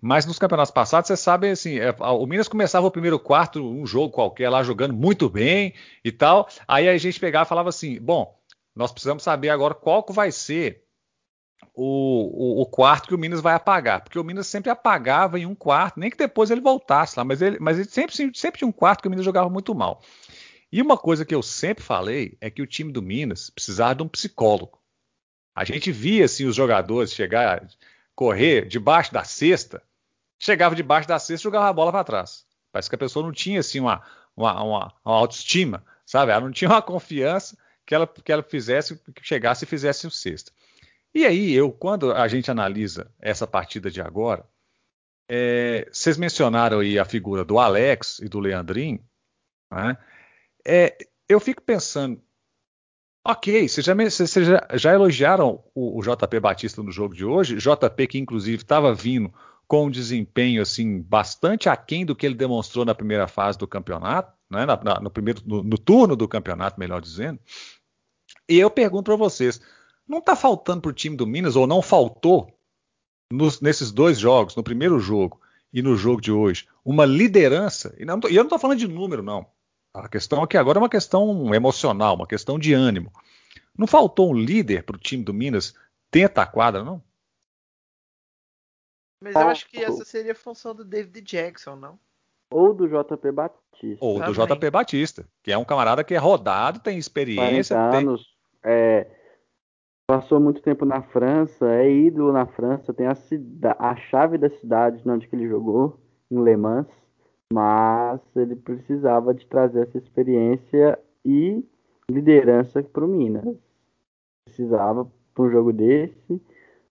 [0.00, 3.86] Mas nos campeonatos passados, vocês sabem assim, é, o Minas começava o primeiro quarto, um
[3.86, 6.48] jogo qualquer lá, jogando muito bem e tal.
[6.66, 8.34] Aí a gente pegava e falava assim: bom,
[8.74, 10.84] nós precisamos saber agora qual que vai ser
[11.74, 14.02] o, o, o, quarto que o Minas vai apagar.
[14.02, 17.42] Porque o Minas sempre apagava em um quarto, nem que depois ele voltasse lá, mas
[17.42, 20.02] ele, mas ele sempre, sempre tinha um quarto que o Minas jogava muito mal.
[20.72, 24.02] E uma coisa que eu sempre falei é que o time do Minas precisava de
[24.02, 24.80] um psicólogo.
[25.54, 27.66] A gente via assim os jogadores chegar,
[28.14, 29.82] correr debaixo da cesta,
[30.40, 32.46] chegava debaixo da cesta e jogava a bola para trás.
[32.72, 34.02] Parece que a pessoa não tinha assim uma,
[34.34, 36.32] uma, uma, uma, autoestima, sabe?
[36.32, 40.10] Ela não tinha uma confiança que ela, que ela fizesse, que chegasse e fizesse o
[40.10, 40.50] sexto.
[41.14, 44.48] E aí, eu, quando a gente analisa essa partida de agora,
[45.28, 49.04] é, vocês mencionaram aí a figura do Alex e do Leandrinho,
[49.70, 49.96] né?
[50.64, 50.96] é,
[51.28, 52.20] eu fico pensando,
[53.24, 53.94] ok, vocês já,
[54.42, 58.94] já, já elogiaram o, o, JP Batista no jogo de hoje, JP que inclusive estava
[58.94, 59.32] vindo
[59.70, 64.36] com um desempenho assim bastante aquém do que ele demonstrou na primeira fase do campeonato,
[64.50, 67.38] né, na, na, no primeiro no, no, turno do campeonato, melhor dizendo.
[68.48, 69.60] E eu pergunto para vocês,
[70.08, 72.52] não está faltando para o time do Minas ou não faltou
[73.32, 75.40] nos, nesses dois jogos, no primeiro jogo
[75.72, 77.94] e no jogo de hoje, uma liderança?
[77.96, 79.46] E, não, e eu não estou falando de número, não.
[79.94, 83.12] A questão aqui agora é uma questão emocional, uma questão de ânimo.
[83.78, 85.74] Não faltou um líder para o time do Minas
[86.10, 87.00] tenta a quadra, não?
[89.22, 91.98] Mas eu acho que essa seria a função do David Jackson, não?
[92.50, 94.04] Ou do JP Batista.
[94.04, 94.34] Ou Também.
[94.34, 97.76] do JP Batista, que é um camarada que é rodado, tem experiência.
[97.76, 98.72] 40 anos, tem...
[98.72, 99.10] é,
[100.06, 103.16] passou muito tempo na França, é ídolo na França, tem a,
[103.78, 106.00] a chave da cidade onde que ele jogou,
[106.30, 106.88] em Le Mans
[107.52, 111.64] mas ele precisava de trazer essa experiência e
[112.08, 113.56] liderança para o Minas.
[114.44, 116.40] Precisava para um jogo desse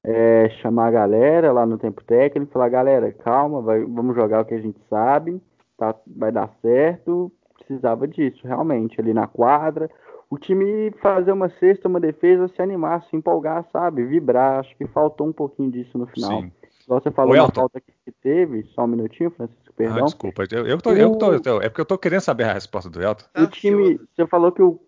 [0.04, 4.46] é, chamar a galera lá no tempo técnico, falar galera, calma, vai, vamos jogar o
[4.46, 5.42] que a gente sabe,
[5.78, 7.32] tá, vai dar certo.
[7.58, 9.90] Precisava disso, realmente, ali na quadra.
[10.30, 14.06] O time fazer uma cesta, uma defesa, se animar, se empolgar, sabe?
[14.06, 14.60] Vibrar.
[14.60, 16.42] Acho que faltou um pouquinho disso no final.
[16.42, 16.52] Sim.
[16.88, 19.62] Você falou da falta que teve, só um minutinho, Francisco.
[19.68, 19.98] Ah, perdão.
[20.00, 22.90] Ah, desculpa, eu, eu, tô, eu tô, é porque eu tô querendo saber a resposta
[22.90, 23.26] do Elton.
[23.38, 24.80] O time, você falou que o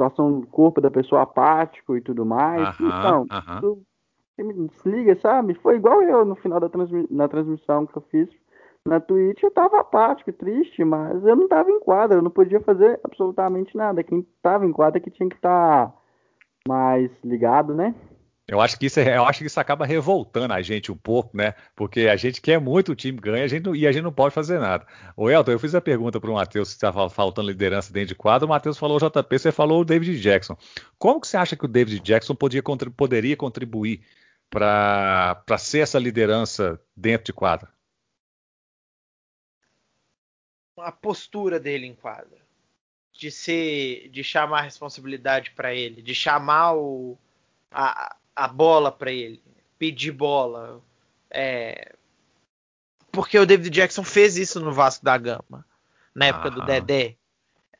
[0.00, 2.62] situação do corpo da pessoa apático e tudo mais.
[2.62, 3.82] Aham, então, aham.
[4.42, 5.54] Me desliga, sabe?
[5.54, 8.28] Foi igual eu no final da transmi na transmissão que eu fiz
[8.84, 12.60] na Twitch, eu tava apático, triste, mas eu não tava em quadra, eu não podia
[12.60, 14.02] fazer absolutamente nada.
[14.02, 15.94] Quem tava em quadra é que tinha que estar tá
[16.66, 17.94] mais ligado, né?
[18.50, 21.36] Eu acho que isso é, eu acho que isso acaba revoltando a gente um pouco,
[21.36, 21.54] né?
[21.76, 24.12] Porque a gente quer muito o time ganha a gente não, e a gente não
[24.12, 24.84] pode fazer nada.
[25.16, 28.14] O Elton, eu fiz a pergunta para o Matheus se estava faltando liderança dentro de
[28.16, 28.46] quadro.
[28.46, 30.56] O Matheus falou o JP, você falou o David Jackson.
[30.98, 32.60] Como que você acha que o David Jackson podia,
[32.96, 34.00] poderia contribuir
[34.50, 37.72] para ser essa liderança dentro de quadra?
[40.76, 42.38] A postura dele em quadra,
[43.12, 47.16] de ser, de chamar a responsabilidade para ele, de chamar o
[47.70, 49.42] a, a bola para ele,
[49.78, 50.82] pedir bola.
[51.30, 51.94] É...
[53.12, 55.66] Porque o David Jackson fez isso no Vasco da Gama,
[56.14, 56.60] na época Aham.
[56.60, 57.16] do Dedé.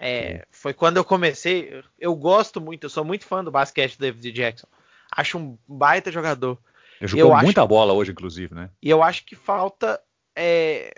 [0.03, 1.83] É, foi quando eu comecei.
[1.99, 4.66] Eu gosto muito, eu sou muito fã do basquete do David Jackson.
[5.13, 6.59] Acho um baita jogador.
[7.01, 8.71] Ele jogou Eu muita acho- bola hoje, inclusive, né?
[8.83, 10.01] E eu acho que falta.
[10.37, 10.95] é,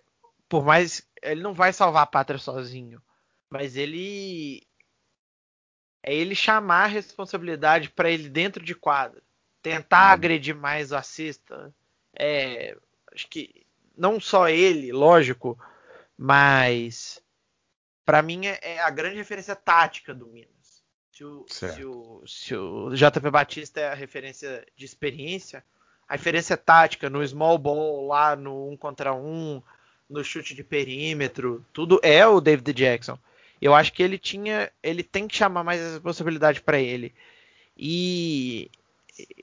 [0.49, 1.07] por mais.
[1.23, 3.01] Ele não vai salvar a pátria sozinho.
[3.51, 4.63] Mas ele.
[6.03, 9.23] É ele chamar a responsabilidade para ele dentro de quadra.
[9.63, 10.13] Tentar Uhum.
[10.15, 11.73] agredir mais o assista.
[12.19, 12.77] É,
[13.15, 13.65] acho que
[13.97, 15.57] não só ele, lógico,
[16.19, 17.23] mas
[18.05, 20.51] para mim é, é a grande referência tática do Minas.
[21.23, 25.65] Se o, se o- se o JP Batista é a referência de experiência,
[26.09, 29.63] a referência tática no small ball, lá no um contra um,
[30.11, 33.19] no chute de perímetro, tudo é o David Jackson.
[33.61, 37.15] Eu acho que ele tinha, ele tem que chamar mais essa possibilidade para ele.
[37.77, 38.71] E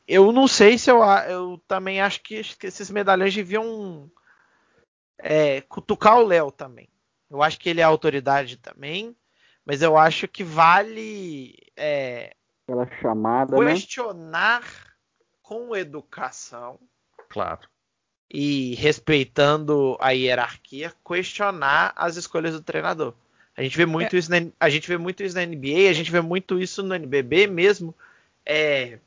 [0.07, 4.11] eu não sei se eu, eu também acho que, que esses medalhões deviam
[5.17, 6.87] é, cutucar o Léo também.
[7.29, 9.15] Eu acho que ele é autoridade também,
[9.69, 13.73] mas eu acho que vale é, Aquela chamada, né?
[13.73, 14.63] questionar
[15.43, 16.79] com educação
[17.29, 17.69] Claro.
[18.27, 23.13] e respeitando a hierarquia, questionar as escolhas do treinador.
[23.55, 26.11] A gente vê muito isso na, a gente vê muito isso na NBA, a gente
[26.11, 27.93] vê muito isso no NBB mesmo,
[28.43, 28.97] é,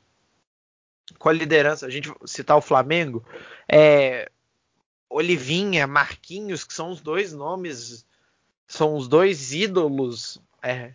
[1.19, 1.85] com a liderança.
[1.85, 3.21] A gente citar o Flamengo,
[3.67, 4.31] é,
[5.09, 8.05] Olivinha, Marquinhos, que são os dois nomes,
[8.65, 10.41] são os dois ídolos.
[10.63, 10.93] É,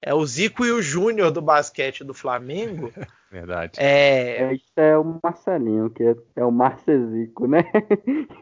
[0.00, 2.92] é o Zico e o Júnior do basquete do Flamengo.
[3.30, 3.72] Verdade.
[3.80, 7.64] É, É, isso é o Marcelinho, que é, é o Marcezico, né?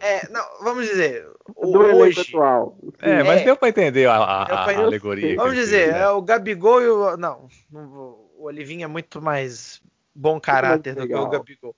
[0.03, 1.27] é, não, vamos dizer,
[1.59, 2.77] Do elenco hoje, atual.
[2.99, 3.45] É, mas É.
[3.45, 5.29] deu pra entender a, a- a- pra- a alegoria.
[5.29, 6.01] que Vamos dizer, fez, né?
[6.03, 7.17] é o Gabigol e o.
[7.17, 9.81] Não, não vou- o Olivinho é muito mais
[10.15, 11.29] bom caráter do que o.
[11.31, 11.75] Gabigol.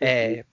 [0.00, 0.44] É,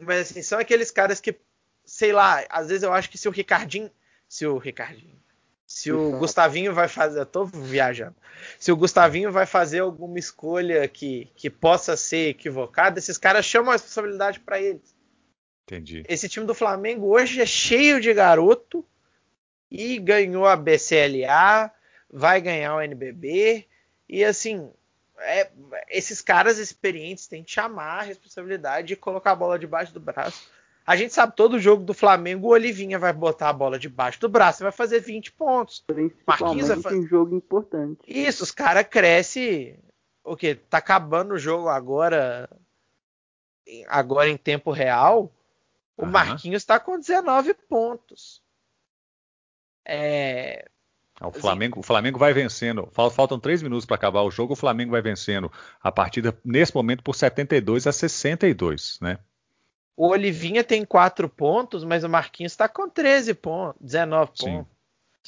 [0.00, 1.38] mas assim, são aqueles caras que,
[1.86, 3.90] sei lá, às vezes eu acho que se o Ricardinho.
[4.28, 5.21] Se o Ricardinho.
[5.72, 6.18] Se o Exato.
[6.18, 7.20] Gustavinho vai fazer.
[7.20, 8.14] Eu tô viajando.
[8.58, 13.70] Se o Gustavinho vai fazer alguma escolha que, que possa ser equivocada, esses caras chamam
[13.70, 14.94] a responsabilidade para eles.
[15.64, 16.04] Entendi.
[16.06, 18.84] Esse time do Flamengo hoje é cheio de garoto
[19.70, 21.72] e ganhou a BCLA,
[22.10, 23.66] vai ganhar o NBB
[24.06, 24.70] e assim,
[25.20, 25.50] é-
[25.88, 30.50] esses caras experientes têm que chamar a responsabilidade e colocar a bola debaixo do braço.
[30.86, 34.28] A gente sabe todo jogo do Flamengo, o Olivinha vai botar a bola debaixo do
[34.28, 35.84] braço e vai fazer 20 pontos.
[36.26, 38.00] Marquinhos vai Principalmente fa- em jogo importante.
[38.06, 39.78] Isso, os caras crescem.
[40.24, 40.54] O que?
[40.56, 42.48] Tá acabando o jogo agora.
[43.88, 45.32] Agora em tempo real.
[45.96, 46.10] O Aham.
[46.10, 48.42] Marquinhos tá com 19 pontos.
[49.84, 50.64] É,
[51.20, 52.88] Ah, O Flamengo, o Flamengo vai vencendo.
[52.92, 54.54] Fal- Faltam três minutos para acabar o jogo.
[54.54, 59.18] O Flamengo vai vencendo a partida nesse momento por 72 a 62, né?
[59.96, 64.72] O Olivinha tem 4 pontos, mas o Marquinhos tá com 13 pontos, 19 Sim, pontos.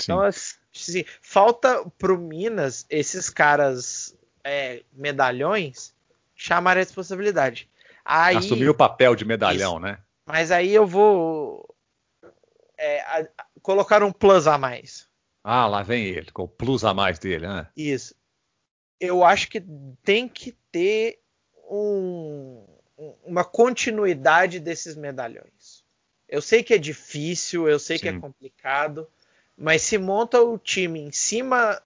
[0.03, 5.95] Então, assim, falta pro Minas esses caras é, medalhões
[6.35, 7.69] chamar a responsabilidade.
[8.05, 9.99] Aí, Assumir o papel de medalhão, né?
[10.27, 11.75] Mas aí eu vou
[12.77, 13.29] é, a-
[13.63, 15.07] colocar um plus a mais.
[15.43, 17.69] Ah, lá vem ele, com o plus a mais dele, né?
[17.77, 18.15] Isso.
[18.99, 19.63] Eu acho que
[20.03, 21.21] tem que ter
[21.71, 22.65] um-
[23.25, 25.85] uma continuidade desses medalhões.
[26.29, 28.21] Eu sei que é difícil, eu sei que é Sim.
[28.21, 29.09] complicado,
[29.57, 31.81] mas se monta o time em cima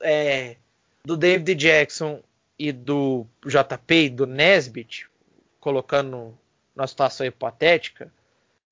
[0.00, 0.56] é,
[1.04, 2.22] do David Jackson
[2.58, 5.08] e do JP e do Nesbitt,
[5.60, 6.36] colocando
[6.74, 8.12] numa situação hipotética,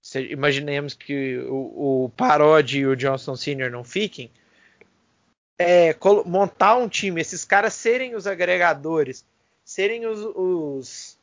[0.00, 3.70] se- imaginemos que o, o Parodi e o Johnson Sr.
[3.70, 4.30] não fiquem,
[5.58, 5.96] é,
[6.26, 9.24] montar um time, esses caras serem os agregadores,
[9.64, 11.18] serem os, os,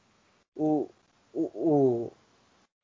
[0.60, 0.90] o-
[1.34, 2.14] o- o-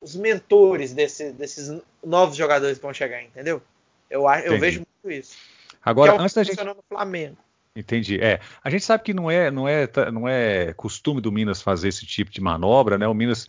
[0.00, 3.62] os mentores desse- desses novos jogadores que vão chegar, entendeu?
[4.10, 5.36] Eu, eu vejo muito isso.
[5.84, 6.64] Agora, que é antes que da gente.
[6.64, 7.36] no Flamengo.
[7.74, 8.18] Entendi.
[8.20, 11.88] É, a gente sabe que não é, não é, não é costume do Minas fazer
[11.88, 13.06] esse tipo de manobra, né?
[13.06, 13.46] O Minas,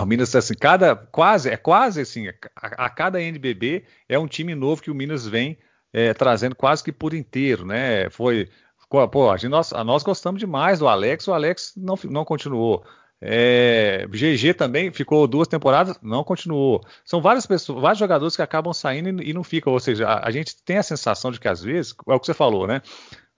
[0.00, 4.54] o Minas assim, cada quase é quase assim, a, a cada NBB é um time
[4.54, 5.58] novo que o Minas vem
[5.92, 8.08] é, trazendo quase que por inteiro, né?
[8.08, 8.48] Foi,
[8.88, 12.82] pô, a gente, nós, nós gostamos demais do Alex, o Alex não, não continuou.
[13.24, 16.84] É, GG também ficou duas temporadas, não continuou.
[17.04, 19.72] São várias pessoas, vários jogadores que acabam saindo e, não ficam.
[19.72, 22.26] Ou seja, a, a gente tem a sensação de que às vezes, é o que
[22.26, 22.82] você falou, né?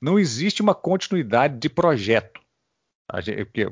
[0.01, 2.41] Não existe uma continuidade de projeto.
[3.07, 3.71] A gente, porque-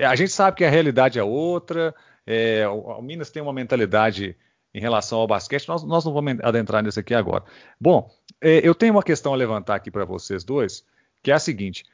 [0.00, 1.94] a gente sabe que a realidade é outra.
[2.26, 4.36] é, o, o Minas tem uma mentalidade
[4.74, 5.68] em relação ao basquete.
[5.68, 7.44] Nós, nós não vamos adentrar nisso aqui agora.
[7.80, 8.10] Bom,
[8.40, 10.84] é, eu tenho uma questão a levantar aqui para vocês dois,
[11.22, 11.84] que é a seguinte: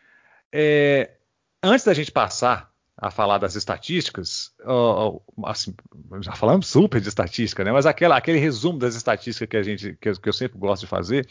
[0.51, 1.11] é,
[1.63, 2.70] antes da gente passar
[3.01, 5.75] a falar das estatísticas, uh, assim,
[6.21, 7.73] já falamos super de estatística, né?
[7.73, 10.83] Mas aquela, aquele resumo das estatísticas que a gente, que eu, que eu sempre gosto
[10.83, 11.27] de fazer,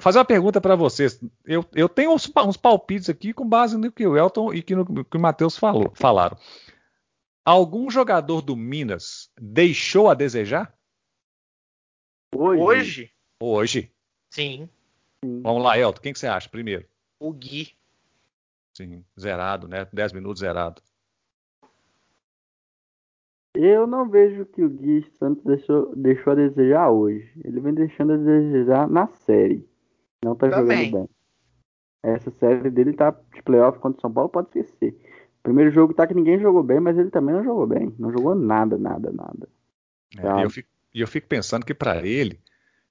[0.00, 1.20] fazer uma pergunta para vocês.
[1.44, 4.76] Eu, eu tenho uns, uns, palpites aqui com base no que o Elton e que
[4.76, 6.38] no que o Matheus falou, falaram.
[7.44, 10.72] Algum jogador do Minas deixou a desejar?
[12.32, 12.62] Hoje?
[12.62, 13.12] Hoje?
[13.42, 13.92] Hoje.
[14.30, 14.68] Sim.
[15.24, 16.00] Vamos lá, Elton.
[16.00, 16.86] Quem que você acha primeiro?
[17.18, 17.75] O Gui.
[18.76, 19.86] Sim, zerado, né?
[19.90, 20.82] 10 minutos zerado.
[23.54, 27.26] Eu não vejo que o Gui Santos deixou, deixou a desejar hoje.
[27.42, 29.66] Ele vem deixando a desejar na série.
[30.22, 30.90] Não tá Também.
[30.90, 31.16] jogando bem.
[32.02, 34.94] Essa série dele tá de playoff contra o São Paulo, pode esquecer.
[35.42, 37.94] Primeiro jogo tá que ninguém jogou bem, mas ele também não jogou bem.
[37.98, 39.48] Não jogou nada, nada, nada.
[40.18, 42.38] É, e eu fico, eu fico pensando que para ele,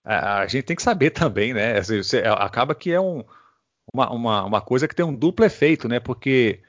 [0.04, 1.80] a, a, gente tem que saber também, né?
[1.80, 3.24] Você, acaba que é um,
[3.94, 6.00] uma, uma, uma coisa que tem um duplo efeito, né?
[6.00, 6.62] Porque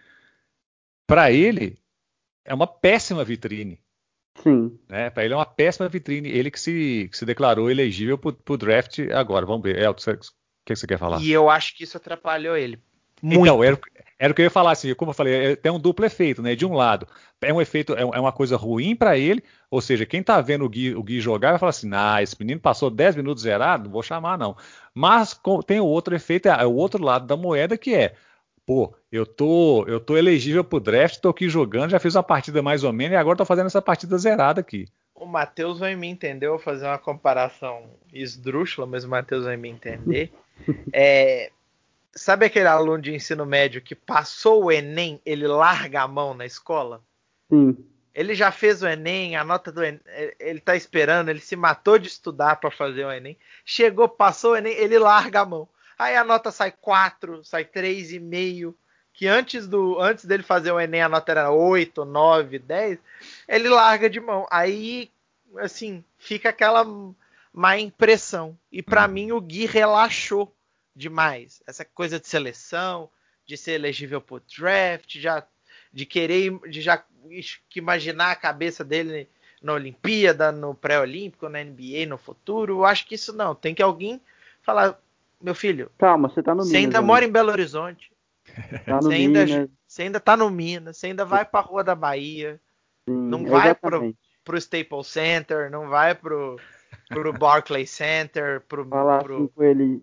[1.07, 1.79] para ele
[2.45, 3.81] é uma péssima vitrine.
[4.43, 4.79] Sim.
[4.89, 5.11] Né?
[5.11, 6.29] Para ele é uma péssima vitrine.
[6.29, 9.47] Ele que se, que se declarou elegível para o draft agora.
[9.47, 9.79] Vamos ver.
[9.79, 10.19] Elton, o
[10.65, 11.21] que você quer falar?
[11.23, 12.79] E eu acho que isso atrapalhou ele.
[13.23, 13.43] Muito.
[13.43, 13.79] Então, era,
[14.19, 16.43] era o que eu ia falar assim, como eu falei, é, tem um duplo efeito,
[16.43, 16.55] né?
[16.55, 17.07] De um lado,
[17.41, 20.65] é um efeito, é, é uma coisa ruim para ele, ou seja, quem tá vendo
[20.65, 23.85] o Gui, o Gui jogar vai falar assim, ah, esse menino passou 10 minutos zerado,
[23.85, 24.57] não vou chamar não.
[24.97, 28.15] Mas com, tem o outro efeito, é, é, o outro lado da moeda que é,
[28.65, 32.63] pô, eu tô, eu tô elegível pro draft, tô aqui jogando, já fiz uma partida
[32.63, 34.87] mais ou menos e agora tô fazendo essa partida zerada aqui.
[35.15, 39.59] O Matheus vai me entender, eu vou fazer uma comparação esdrúxula, mas o Matheus vai
[39.59, 40.33] me entender.
[40.93, 41.51] é,
[42.17, 46.47] Sabe aquele aluno de ensino médio que passou o Enem, ele larga a mão na
[46.47, 47.03] escola?
[47.53, 47.77] Sim.
[48.17, 50.01] Ele já fez o Enem, a nota do Enem,
[50.41, 53.37] ele tá esperando, ele se matou de estudar para fazer o Enem.
[53.63, 55.69] Chegou, passou o Enem, ele larga a mão.
[55.99, 58.75] Aí a nota sai 4, sai 3,5.
[59.13, 62.99] Que antes, do, antes dele fazer o Enem a nota era 8, 9, 10.
[63.47, 64.47] Ele larga de mão.
[64.51, 65.11] Aí,
[65.59, 66.87] assim, fica aquela
[67.53, 68.59] má impressão.
[68.73, 69.09] E para hum.
[69.09, 70.51] mim o Gui relaxou
[70.95, 71.63] demais.
[71.67, 73.11] Essa coisa de seleção,
[73.45, 75.47] de ser elegível para draft, já,
[75.93, 77.05] de querer, de já
[77.75, 79.29] imaginar a cabeça dele
[79.63, 82.79] na Olimpíada, no pré-olímpico, na NBA, no futuro.
[82.79, 83.55] Eu acho que isso não.
[83.55, 84.21] Tem que alguém
[84.63, 84.99] falar,
[85.41, 85.91] meu filho.
[85.99, 86.71] Calma, você tá no Minas.
[86.71, 88.11] Você ainda mora em Belo Horizonte.
[88.87, 89.71] Tá no você, ainda, Minas.
[89.87, 90.97] você ainda tá no Minas.
[90.97, 92.61] Você ainda vai pra Rua da Bahia.
[93.09, 94.15] Sim, não vai pro,
[94.45, 96.59] pro Staples Center, não vai pro,
[97.09, 98.87] pro Barclays Center, pro.
[98.87, 99.37] Falar pro...
[99.37, 100.03] Assim com ele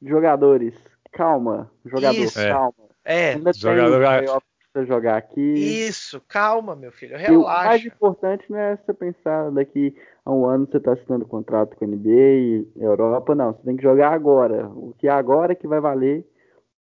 [0.00, 0.74] jogadores,
[1.12, 2.34] calma, jogador, Isso.
[2.34, 2.74] calma.
[3.04, 4.42] É, Ainda jogador
[4.72, 5.40] tem jogar aqui.
[5.40, 7.32] Isso, calma, meu filho, relaxa.
[7.32, 9.94] E o mais importante não é você pensar daqui
[10.24, 13.52] a um ano você está assinando contrato com a NBA e Europa, não.
[13.52, 14.66] Você tem que jogar agora.
[14.68, 16.26] O que é agora que vai valer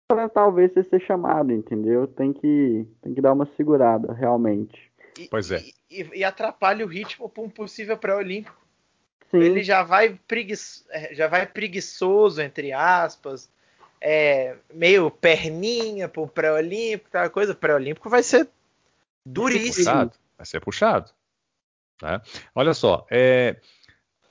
[0.07, 2.07] para talvez você ser chamado, entendeu?
[2.07, 4.91] Tem que, tem que dar uma segurada, realmente.
[5.17, 5.63] E, pois é.
[5.89, 8.57] E, e, atrapalha o ritmo para um possível pré-olímpico.
[9.31, 13.47] Ele já vai, preguiçoso, é, já vai preguiçoso, entre aspas,
[14.01, 17.53] é, meio perninha pro pré-olímpico, tal coisa.
[17.53, 18.47] O pré-olímpico vai ser
[19.25, 19.65] duríssimo.
[19.65, 20.11] Vai ser puxado.
[20.37, 21.11] Vai ser puxado.
[22.01, 22.21] Né?
[22.55, 23.57] Olha só, é,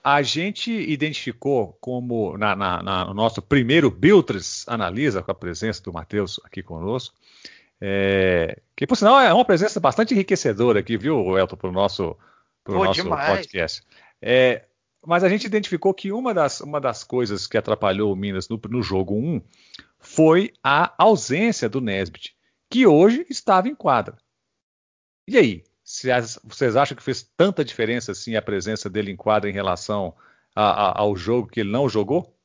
[0.03, 5.83] a gente identificou como na, na, na, no nosso primeiro Biltres Analisa, com a presença
[5.83, 7.15] do Matheus aqui conosco,
[7.81, 12.17] é, que por sinal é uma presença bastante enriquecedora aqui, viu, Elton, para o nosso,
[12.65, 13.83] pro nosso podcast.
[14.21, 14.65] É,
[15.09, 18.61] mas a gente identificou que uma das, uma das coisas que atrapalhou o Minas no,
[18.69, 19.41] no jogo 1
[19.99, 22.37] foi a ausência do Nesbit,
[22.69, 24.19] que hoje estava em quadra.
[25.27, 29.53] E aí, vocês acham que fez tanta diferença assim a presença dele em quadra em
[29.53, 30.15] relação
[30.55, 32.37] a, a, ao jogo que ele não jogou?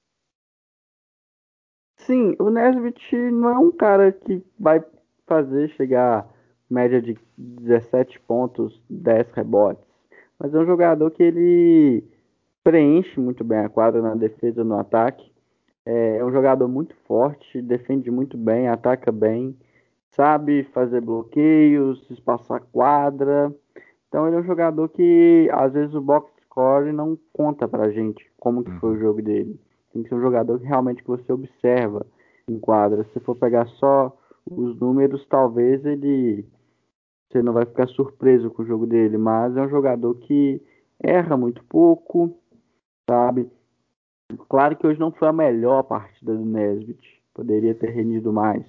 [1.97, 4.81] Sim, o Nesbit não é um cara que vai
[5.27, 6.25] fazer chegar
[6.69, 9.83] média de 17 pontos, 10 rebotes,
[10.39, 12.12] mas é um jogador que ele
[12.63, 15.31] preenche muito bem a quadra na defesa e no ataque.
[15.85, 19.57] É, é um jogador muito forte, defende muito bem, ataca bem,
[20.11, 23.53] sabe fazer bloqueios, espaçar quadra.
[24.07, 28.25] Então ele é um jogador que às vezes o box score não conta pra gente
[28.39, 28.99] como que foi o uhum.
[28.99, 29.59] jogo dele.
[29.91, 32.05] Tem que ser um jogador que realmente que você observa
[32.47, 33.03] em quadra.
[33.11, 34.15] Se for pegar só
[34.49, 36.45] os números, talvez ele
[37.29, 40.61] você não vai ficar surpreso com o jogo dele, mas é um jogador que
[41.01, 42.37] erra muito pouco,
[43.09, 43.49] sabe?
[44.49, 48.65] Claro que hoje não foi a melhor partida do Nesbitt, poderia ter rendido mais.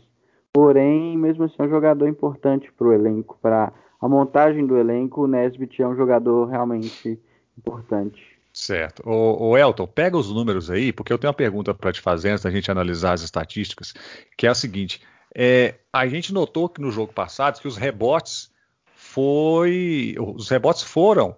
[0.53, 5.25] Porém, mesmo assim, é um jogador importante para o elenco, para a montagem do elenco.
[5.25, 7.19] O Nesbitt é um jogador realmente
[7.59, 8.23] importante.
[8.53, 9.03] Certo.
[9.05, 12.31] O, o, Elton, pega os números aí, porque eu tenho uma pergunta para te fazer
[12.31, 13.93] antes da gente analisar as estatísticas,
[14.37, 15.03] que é a seguinte:
[15.35, 18.53] É, a gente notou que no jogo passado que os rebotes
[18.95, 21.37] foi, os rebotes foram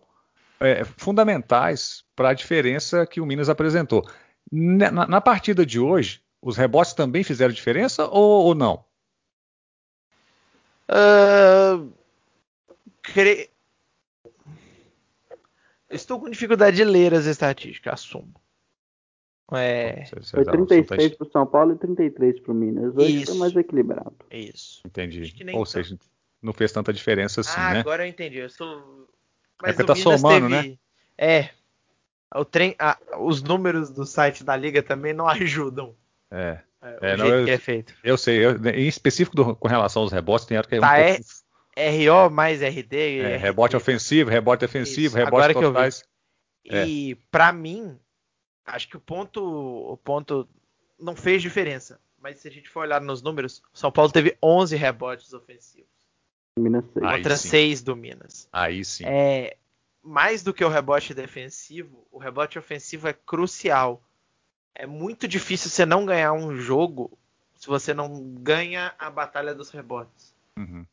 [0.60, 4.08] é, fundamentais para a diferença que o Minas apresentou.
[4.50, 8.84] Na, na, partida de hoje, os rebotes também fizeram diferença ou, ou não?
[10.88, 11.92] Uh,
[13.02, 13.50] cre...
[15.90, 18.34] Estou com dificuldade de ler as estatísticas, assumo.
[19.52, 20.04] É...
[20.06, 22.96] Foi 36 para o São Paulo e 33 para o Minas.
[22.96, 23.26] Hoje Isso.
[23.26, 24.16] foi mais equilibrado.
[24.30, 24.82] Isso.
[24.84, 25.32] Entendi.
[25.54, 25.96] Ou seja,
[26.42, 27.80] não fez tanta diferença assim, ah, né?
[27.80, 28.38] agora eu entendi.
[28.38, 29.08] Eu sou...
[29.60, 30.68] Mas é porque tá somando, teve...
[30.68, 30.78] né?
[31.16, 31.50] É.
[32.34, 32.74] O trem...
[32.78, 35.94] Ah, os números do site da Liga também não ajudam.
[36.30, 36.58] É.
[36.82, 37.94] é, é não, eu, é feito.
[38.02, 38.44] Eu sei.
[38.44, 41.14] Eu, em específico do, com relação aos rebotes, tem hora que é tá, um é...
[41.14, 41.24] pouco...
[41.76, 43.18] RO mais RD.
[43.18, 45.16] É, rebote ofensivo, rebote defensivo, Isso.
[45.16, 46.02] rebote Agora totais.
[46.64, 46.90] Que eu vi.
[46.90, 47.16] E é.
[47.30, 47.98] para mim,
[48.64, 50.48] acho que o ponto, o ponto
[50.98, 52.00] não fez diferença.
[52.18, 55.95] Mas se a gente for olhar nos números, São Paulo teve 11 rebotes ofensivos.
[56.58, 57.06] Minas 6.
[57.06, 58.48] Contra 6 do Minas.
[58.52, 59.04] Aí sim.
[59.06, 59.56] É,
[60.02, 64.02] mais do que o rebote defensivo, o rebote ofensivo é crucial.
[64.74, 67.16] É muito difícil você não ganhar um jogo
[67.54, 70.34] se você não ganha a batalha dos rebotes.
[70.58, 70.86] Uhum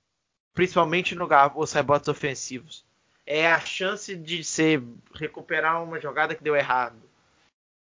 [0.53, 2.85] principalmente no os rebotes ofensivos.
[3.25, 4.81] É a chance de você
[5.13, 7.01] recuperar uma jogada que deu errado.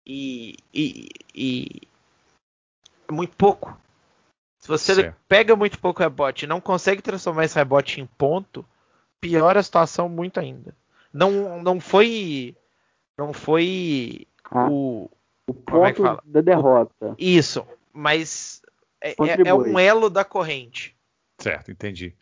[0.05, 1.81] E, e, e
[3.11, 3.79] muito pouco.
[4.65, 5.15] Se você certo.
[5.27, 8.65] pega muito pouco rebote e não consegue transformar esse rebote em ponto,
[9.21, 10.75] piora a situação muito ainda.
[11.13, 12.57] Não, não foi.
[13.15, 15.07] Não foi ah, o.
[15.47, 17.11] O é ponto é da derrota.
[17.11, 17.63] O, isso,
[17.93, 18.63] mas
[18.99, 20.97] é, é, é, um elo da corrente.
[21.37, 22.15] Certo, entendi.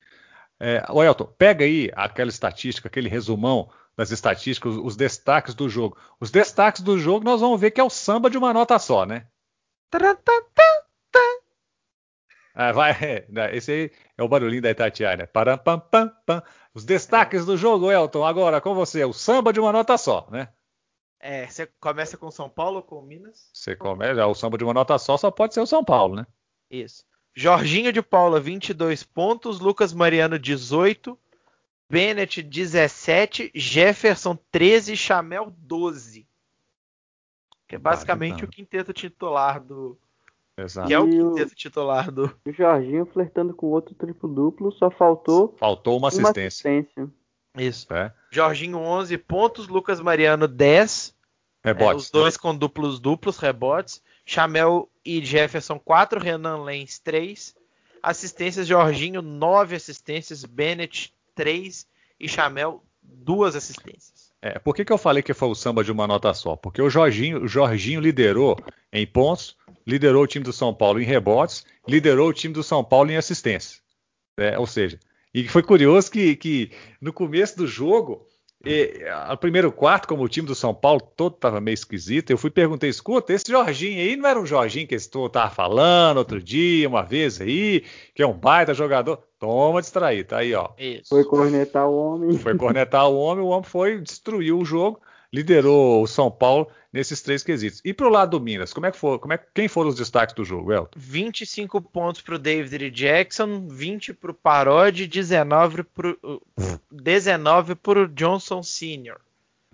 [0.59, 5.69] É, o Elton, pega aí aquela estatística, aquele resumão das estatísticas, os, os, destaques do
[5.69, 5.97] jogo.
[6.19, 9.05] Os destaques do jogo nós vamos ver que é o samba de uma nota só,
[9.05, 9.27] né?
[12.53, 12.93] Ah, vai,
[13.29, 15.25] né, esse aí é o barulhinho da Itatiaia, né?
[15.25, 16.43] Param, pam, pam, pam.
[16.73, 20.49] Os destaques do jogo, Elton, agora com você, o samba de uma nota só, né?
[21.19, 23.49] É, você começa com São Paulo ou com Minas?
[23.53, 26.27] Você começa, o samba de uma nota só só pode ser o São Paulo, né?
[26.69, 27.05] Isso.
[27.35, 29.59] Jorginho de Paula, 22 pontos.
[29.59, 31.17] Lucas Mariano, 18.
[31.89, 33.51] Bennett, 17.
[33.55, 34.95] Jefferson, 13.
[34.95, 36.27] Chamel, 12.
[37.67, 39.97] Que é basicamente o quinteto titular do.
[40.57, 40.87] Exato.
[40.87, 42.25] Que é o quinteto titular do.
[42.45, 45.55] O Jorginho flertando com outro triplo-duplo, só faltou.
[45.59, 46.69] Faltou uma assistência.
[46.69, 47.09] Uma assistência.
[47.57, 47.93] Isso.
[47.93, 48.13] É.
[48.31, 49.67] Jorginho, 11 pontos.
[49.67, 51.15] Lucas Mariano, 10.
[51.63, 51.93] Rebotes.
[51.93, 54.01] É, os dois com duplos duplos, rebotes.
[54.25, 57.55] Chamel e Jefferson 4, Renan Lenz 3.
[58.01, 61.87] Assistências, Jorginho 9 assistências, Bennett 3
[62.19, 64.32] e Chamel 2 assistências.
[64.45, 66.57] É, por que, que eu falei que foi o samba de uma nota só?
[66.57, 68.57] Porque o Jorginho, o Jorginho liderou
[68.91, 69.55] em pontos,
[69.87, 73.15] liderou o time do São Paulo em rebotes, liderou o time do São Paulo em
[73.15, 73.79] assistência.
[74.37, 74.99] É, ou seja,
[75.33, 78.27] e foi curioso que, que no começo do jogo
[78.65, 82.37] e, o primeiro quarto, como o time do São Paulo todo estava meio esquisito, eu
[82.37, 86.17] fui e perguntei: escuta, esse Jorginho aí não era um Jorginho que tu estava falando
[86.17, 87.83] outro dia, uma vez aí,
[88.15, 89.19] que é um baita jogador?
[89.37, 90.69] Toma distraído, tá aí, ó.
[90.77, 91.09] Isso.
[91.09, 92.37] Foi cornetar o homem.
[92.37, 95.01] Foi cornetar o homem, o homem foi, destruiu o jogo
[95.33, 97.81] liderou o São Paulo nesses três quesitos.
[97.83, 99.17] E pro lado do Minas, como é que foi?
[99.17, 100.91] Como é, quem foram os destaques do jogo, Elton?
[100.95, 109.19] 25 pontos pro David Jackson, 20 pro Parodi, 19 pro, uh, 19 pro Johnson Sr.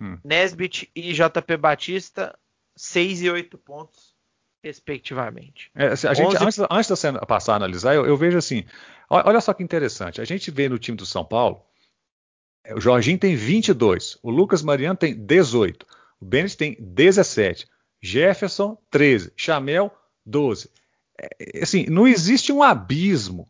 [0.00, 0.16] Hum.
[0.24, 2.34] Nesbitt e JP Batista,
[2.74, 4.14] 6 e 8 pontos,
[4.64, 5.70] respectivamente.
[5.74, 6.44] É, assim, a gente, 11...
[6.44, 8.64] antes, antes de passar a analisar, eu, eu vejo assim,
[9.10, 11.62] olha só que interessante, a gente vê no time do São Paulo
[12.68, 15.86] o Jorginho tem 22, o Lucas Mariano tem 18,
[16.20, 17.66] o Bennett tem 17,
[18.02, 19.90] Jefferson 13, Chamel
[20.24, 20.70] 12.
[21.18, 23.48] É, assim, não existe um abismo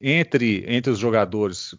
[0.00, 1.74] entre, entre os jogadores,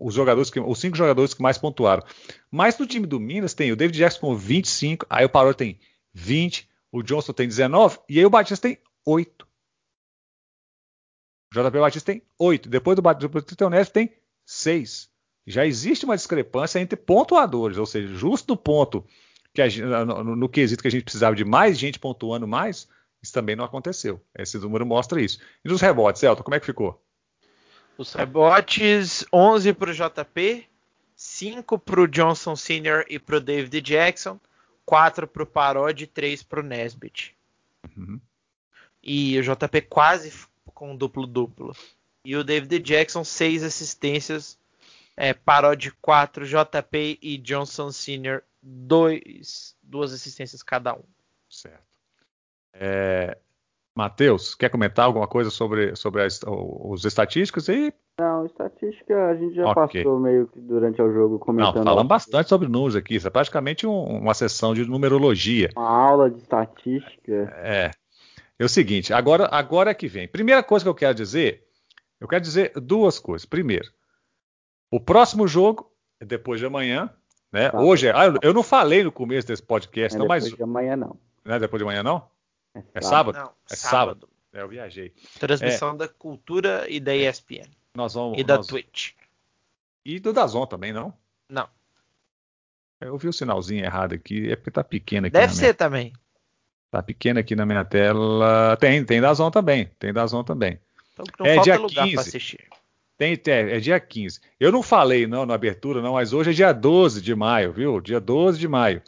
[0.00, 2.04] os jogadores que, os cinco jogadores que mais pontuaram.
[2.50, 5.78] Mas no time do Minas tem o David Jackson com 25, aí o Parol tem
[6.14, 9.46] 20, o Johnson tem 19 e aí o Batista tem 8.
[11.54, 12.68] O JP Batista tem 8.
[12.68, 14.14] Depois do Batista, tem
[14.46, 15.11] 6
[15.46, 19.04] já existe uma discrepância entre pontuadores, ou seja, justo no ponto
[19.54, 22.88] que no, no, quesito que a gente precisava de mais gente pontuando mais,
[23.22, 24.20] isso também não aconteceu.
[24.36, 25.38] Esse número mostra isso.
[25.64, 27.02] E nos rebotes, Elton, como é que ficou?
[27.98, 30.66] Os rebotes, 11 para o JP,
[31.14, 33.04] 5 para o Johnson Sr.
[33.08, 34.40] e para o David Jackson,
[34.86, 37.36] 4 para o Parodi e 3 para o Nesbitt.
[37.96, 38.18] Uhum.
[39.02, 40.32] E o JP quase
[40.72, 41.76] com duplo-duplo.
[42.24, 44.58] E o David Jackson, 6 assistências
[45.16, 48.42] é, Parod 4, JP e Johnson Sr.
[48.62, 51.02] Dois, duas assistências cada um.
[51.48, 51.82] Certo.
[52.72, 53.36] É,
[53.94, 57.92] Matheus, quer comentar alguma coisa sobre, sobre as, os estatísticas aí?
[58.18, 60.02] Não, estatística a gente já okay.
[60.02, 61.76] passou meio que durante o jogo comentando.
[61.76, 63.16] Não, falamos bastante sobre números aqui.
[63.16, 65.70] Isso é praticamente um, uma sessão de numerologia.
[65.76, 67.52] Uma aula de estatística.
[67.56, 67.90] É.
[68.58, 70.28] É o seguinte, agora, agora é que vem.
[70.28, 71.64] Primeira coisa que eu quero dizer,
[72.20, 73.44] eu quero dizer duas coisas.
[73.44, 73.90] Primeiro,
[74.92, 75.90] o próximo jogo
[76.20, 77.10] é depois de amanhã,
[77.50, 77.70] né?
[77.70, 77.80] Tá.
[77.80, 80.62] Hoje, é, ah, eu não falei no começo desse podcast, é não, mas depois de
[80.62, 81.18] amanhã não.
[81.42, 82.28] Não é depois de amanhã não?
[82.74, 83.38] É, é sábado?
[83.38, 84.28] Não, é sábado.
[84.28, 84.28] sábado.
[84.52, 85.14] É, eu viajei.
[85.40, 85.96] Transmissão é.
[85.96, 87.70] da Cultura e da ESPN.
[87.94, 88.66] Nós vamos, e da nós...
[88.66, 89.12] Twitch.
[90.04, 91.14] E do Dazon também, não?
[91.48, 91.66] Não.
[93.00, 95.32] Eu vi o sinalzinho errado aqui, é porque tá pequeno aqui.
[95.32, 95.74] Deve ser minha...
[95.74, 96.12] também.
[96.90, 98.76] Tá pequeno aqui na minha tela.
[98.76, 99.86] Tem, tem Dazon também.
[99.98, 100.78] Tem Dazon também.
[101.14, 102.18] Então não é dia lugar 15.
[102.18, 102.68] assistir.
[103.22, 104.40] Tem, é, é dia 15.
[104.58, 108.00] Eu não falei não na abertura, não, mas hoje é dia 12 de maio, viu?
[108.00, 109.00] Dia 12 de maio.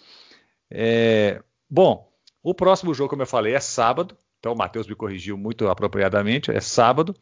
[0.70, 1.42] É...
[1.68, 2.08] Bom,
[2.40, 4.16] o próximo jogo, como eu falei, é sábado.
[4.38, 6.52] Então o Matheus me corrigiu muito apropriadamente.
[6.52, 7.12] É sábado.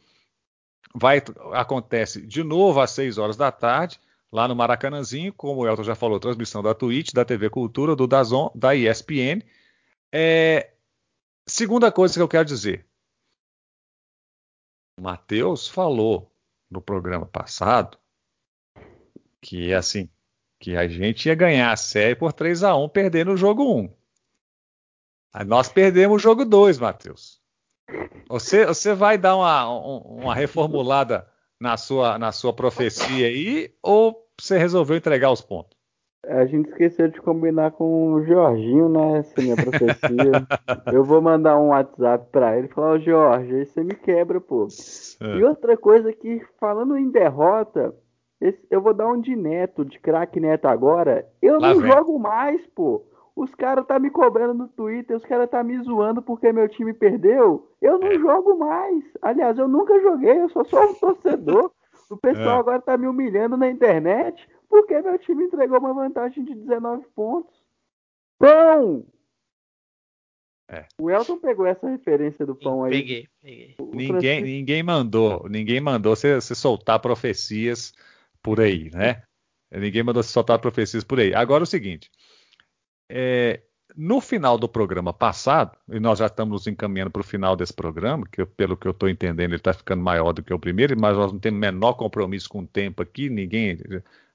[0.93, 1.19] Vai,
[1.53, 3.99] acontece de novo às 6 horas da tarde,
[4.31, 8.05] lá no Maracanãzinho, como o Elton já falou, transmissão da Twitch, da TV Cultura, do
[8.05, 9.41] Dazon, da ESPN.
[10.13, 10.73] É...
[11.47, 12.85] Segunda coisa que eu quero dizer.
[15.01, 16.32] Matheus falou
[16.73, 17.97] no programa passado
[19.41, 20.09] que assim
[20.59, 23.93] que a gente ia ganhar a série por 3 a 1 perdendo o jogo 1.
[25.33, 27.41] Aí nós perdemos o jogo 2, Matheus.
[28.29, 34.57] Você, você vai dar uma, uma reformulada na sua, na sua profecia aí ou você
[34.57, 35.77] resolveu entregar os pontos?
[36.25, 39.19] A gente esqueceu de combinar com o Jorginho, né?
[39.19, 39.91] Essa minha profecia.
[40.93, 44.39] eu vou mandar um WhatsApp pra ele e falar, ô Jorge, aí você me quebra,
[44.39, 44.67] pô.
[45.21, 45.37] É.
[45.37, 47.93] E outra coisa que, falando em derrota,
[48.39, 51.27] esse, eu vou dar um de neto, de craque neto agora.
[51.41, 51.91] Eu Lá não vem.
[51.91, 53.05] jogo mais, pô.
[53.35, 56.93] Os caras tá me cobrando no Twitter, os caras tá me zoando porque meu time
[56.93, 57.67] perdeu.
[57.81, 58.19] Eu não é.
[58.19, 59.03] jogo mais.
[59.21, 61.71] Aliás, eu nunca joguei, eu só sou um torcedor.
[62.09, 62.59] O pessoal é.
[62.59, 64.47] agora tá me humilhando na internet.
[64.73, 67.55] Porque meu time entregou uma vantagem de 19 pontos.
[68.39, 69.05] Pão!
[70.67, 70.87] É.
[70.99, 72.91] O Elton pegou essa referência do pão aí.
[72.91, 73.75] Peguei, peguei.
[73.93, 77.93] ninguém, ninguém mandou, ninguém mandou você, você, soltar profecias
[78.41, 79.21] por aí, né?
[79.71, 81.35] Ninguém mandou você soltar profecias por aí.
[81.35, 82.09] Agora é o seguinte,
[83.07, 83.61] é,
[83.95, 87.73] no final do programa passado, e nós já estamos nos encaminhando para o final desse
[87.73, 90.57] programa, que eu, pelo que eu estou entendendo ele está ficando maior do que o
[90.57, 93.77] primeiro, mas nós não temos menor compromisso com o tempo aqui, ninguém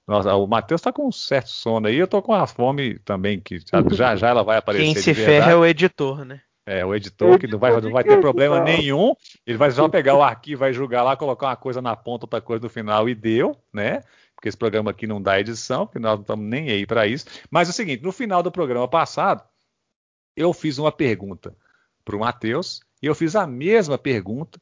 [0.08, 3.38] nossa, o Matheus tá com um certo sono aí, eu tô com a fome também,
[3.38, 3.60] que
[3.92, 4.94] já já ela vai aparecer.
[4.94, 6.40] Quem se ferra é o editor, né?
[6.64, 9.14] É, o editor que não vai, não vai ter problema nenhum.
[9.46, 12.40] Ele vai só pegar o arquivo, vai julgar lá, colocar uma coisa na ponta, outra
[12.40, 14.02] coisa no final e deu, né?
[14.34, 17.26] Porque esse programa aqui não dá edição, porque nós não estamos nem aí para isso.
[17.50, 19.42] Mas é o seguinte, no final do programa passado,
[20.36, 21.54] eu fiz uma pergunta
[22.02, 24.58] para o Matheus e eu fiz a mesma pergunta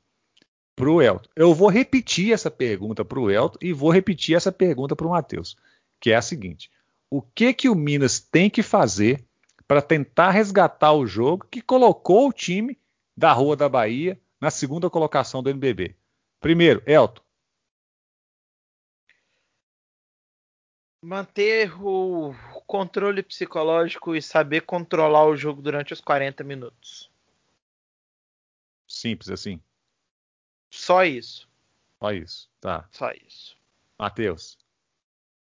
[0.76, 1.28] para o Elton.
[1.34, 5.10] Eu vou repetir essa pergunta para o Elton e vou repetir essa pergunta para o
[5.10, 5.56] Matheus,
[5.98, 6.70] que é a seguinte:
[7.10, 9.24] o que que o Minas tem que fazer
[9.66, 12.78] para tentar resgatar o jogo que colocou o time
[13.16, 15.96] da Rua da Bahia na segunda colocação do NBB?
[16.40, 17.22] Primeiro, Elton.
[21.02, 22.34] Manter o
[22.66, 27.10] controle psicológico e saber controlar o jogo durante os 40 minutos.
[28.88, 29.60] Simples assim.
[30.70, 31.48] Só isso.
[31.98, 32.86] Só isso, tá.
[32.90, 33.56] Só isso.
[33.98, 34.58] Matheus.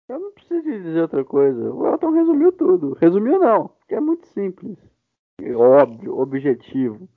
[0.09, 1.71] Eu não preciso dizer outra coisa.
[1.73, 2.95] O Elton resumiu tudo.
[2.95, 4.79] Resumiu não, porque é muito simples.
[5.41, 7.09] É óbvio, objetivo.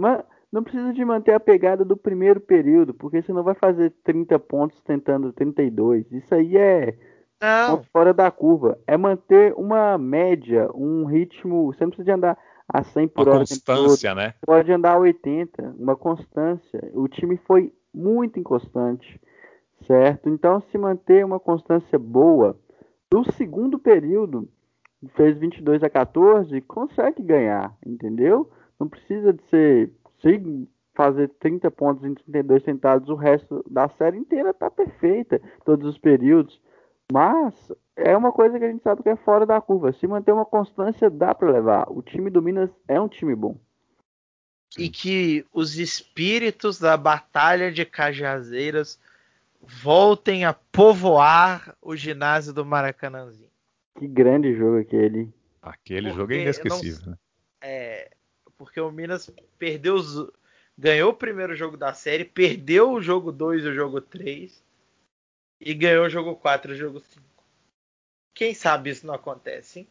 [0.00, 3.92] Mas não precisa de manter a pegada do primeiro período, porque você não vai fazer
[4.02, 6.10] 30 pontos tentando 32.
[6.12, 6.98] Isso aí é
[7.40, 7.82] não.
[7.92, 8.78] fora da curva.
[8.86, 11.66] É manter uma média, um ritmo.
[11.66, 12.38] Você não precisa de andar
[12.68, 13.38] a 100 por uma hora.
[13.40, 14.34] constância, né?
[14.44, 16.80] Pode andar a 80, uma constância.
[16.94, 19.20] O time foi muito inconstante,
[19.86, 20.28] certo?
[20.28, 22.58] Então, se manter uma constância boa,
[23.12, 24.48] no segundo período,
[25.14, 28.50] fez 22 a 14, consegue ganhar, entendeu?
[28.78, 29.92] Não precisa de ser.
[30.20, 35.86] Se fazer 30 pontos em 32 tentados, o resto da série inteira tá perfeita, todos
[35.86, 36.60] os períodos.
[37.12, 37.54] Mas
[37.96, 39.92] é uma coisa que a gente sabe que é fora da curva.
[39.92, 41.90] Se manter uma constância, dá para levar.
[41.90, 43.58] O time do Minas é um time bom.
[44.78, 49.00] E que os espíritos da Batalha de Cajazeiras
[49.60, 53.50] voltem a povoar o ginásio do Maracanãzinho.
[53.98, 55.32] Que grande jogo aquele.
[55.62, 57.00] Aquele porque jogo é inesquecível.
[57.06, 57.18] Não, né?
[57.62, 58.10] É,
[58.58, 60.30] porque o Minas perdeu os,
[60.76, 64.62] ganhou o primeiro jogo da série, perdeu o jogo 2 e o jogo 3
[65.60, 67.35] e ganhou o jogo 4 e o jogo 5.
[68.36, 69.88] Quem sabe isso não acontece, hein?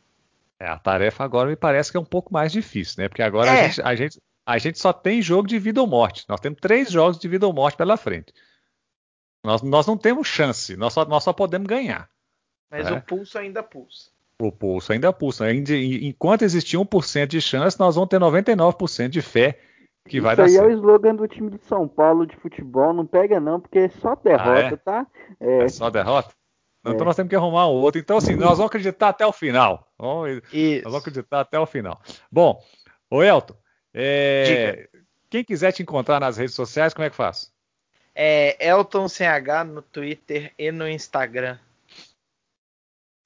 [0.60, 3.10] É, a tarefa agora me parece que é um pouco mais difícil, né?
[3.10, 3.66] Porque agora é.
[3.66, 6.24] a, gente, a, gente, a gente só tem jogo de vida ou morte.
[6.30, 8.32] Nós temos três jogos de vida ou morte pela frente.
[9.44, 12.08] Nós, nós não temos chance, nós só, nós só podemos ganhar.
[12.70, 12.94] Mas é.
[12.94, 14.12] o pulso ainda pulsa.
[14.40, 15.52] O pulso ainda pulsa.
[15.52, 19.60] Enquanto existir 1% de chance, nós vamos ter 99% de fé
[20.08, 20.66] que Isso vai dar aí certo.
[20.66, 22.94] é o slogan do time de São Paulo de futebol.
[22.94, 24.76] Não pega não, porque é só derrota, Ah, é?
[24.76, 25.08] tá?
[25.40, 26.32] É só derrota?
[26.86, 27.06] Então É.
[27.06, 28.00] nós temos que arrumar um outro.
[28.00, 29.92] Então, assim, nós vamos acreditar até o final.
[29.98, 30.84] Vamos, nós Isso.
[30.84, 32.00] vamos acreditar até o final.
[32.32, 32.64] Bom,
[33.10, 33.56] ô Elton,
[33.94, 34.88] é,
[35.30, 37.52] quem quiser te encontrar nas redes sociais, como é que faz?
[38.14, 41.58] É Elton CH no Twitter e no Instagram.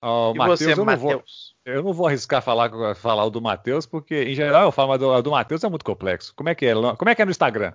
[0.02, 1.56] Ó, o e Matheus, você, eu, não vou, Matheus?
[1.66, 5.00] eu não vou arriscar falar, falar o do Matheus, porque em geral eu falo, mas
[5.00, 6.34] do, do Matheus é muito complexo.
[6.36, 6.74] Como é que é?
[6.74, 7.74] Como é que é no Instagram?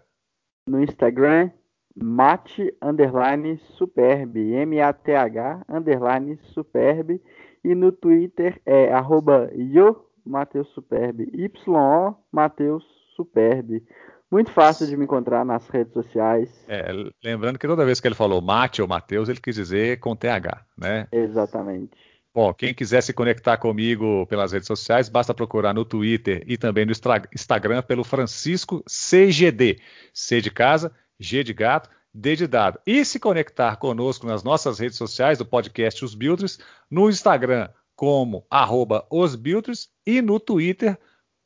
[0.66, 1.50] No Instagram,
[1.94, 7.20] mate underline superb, M-A-T-H underline superb.
[7.62, 12.84] E no Twitter é arroba yo Mateus Superb, Y-O Mateus
[13.16, 13.82] Superb.
[14.30, 16.50] Muito fácil de me encontrar nas redes sociais.
[16.66, 16.90] É,
[17.22, 20.64] lembrando que toda vez que ele falou Mate ou Matheus, ele quis dizer com TH,
[20.76, 21.06] né?
[21.12, 21.92] Exatamente.
[22.34, 26.84] Bom, quem quiser se conectar comigo pelas redes sociais, basta procurar no Twitter e também
[26.84, 26.90] no
[27.32, 29.78] Instagram pelo Francisco CGD.
[30.12, 32.78] C de casa, G de gato, D de dado.
[32.86, 36.58] E se conectar conosco nas nossas redes sociais do podcast Os Builders,
[36.90, 40.98] no Instagram como arroba Os Builders e no Twitter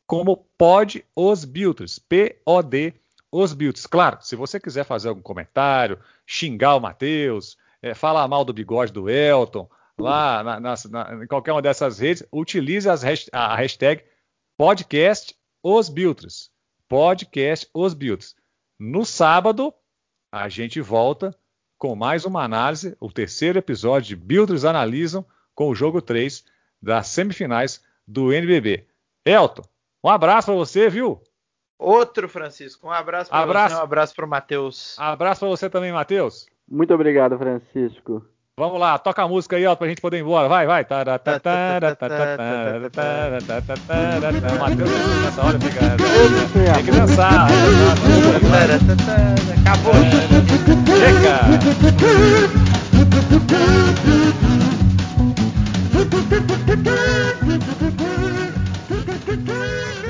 [0.07, 2.95] como Pod Os Builders, P-O-D
[3.31, 3.87] Os Builders.
[3.87, 8.93] Claro, se você quiser fazer algum comentário, xingar o Matheus, eh, falar mal do bigode
[8.93, 13.55] do Elton, lá na- nas- na- em qualquer uma dessas redes, utilize as hash- a
[13.57, 14.03] hashtag
[14.57, 16.51] podcast Os Builders.
[16.89, 18.35] Podcast Os Builders.
[18.79, 19.75] No sábado,
[20.31, 21.35] a gente volta
[21.77, 25.25] com mais uma análise, o terceiro episódio de Builders Analisam
[25.55, 26.45] com o jogo 3
[26.81, 28.87] das semifinais do NBB.
[29.25, 29.65] Elton,
[30.03, 31.21] um abraço para você, viu?
[31.77, 32.87] Outro, Francisco.
[32.87, 33.75] Um abraço para Abraço.
[33.75, 34.97] você, um abraço para o Matheus.
[34.99, 36.47] Abraço para você também, Matheus.
[36.69, 38.25] Muito obrigado, Francisco.
[38.59, 40.49] Vamos lá, toca a música aí, ó, pra gente poder ir embora.
[40.49, 40.85] Vai, vai.
[44.59, 44.91] Matheus,
[45.25, 45.81] nessa hora é fica.
[46.75, 47.47] Tem que dançar.
[49.61, 49.95] Acabou.
[50.99, 51.39] Chega.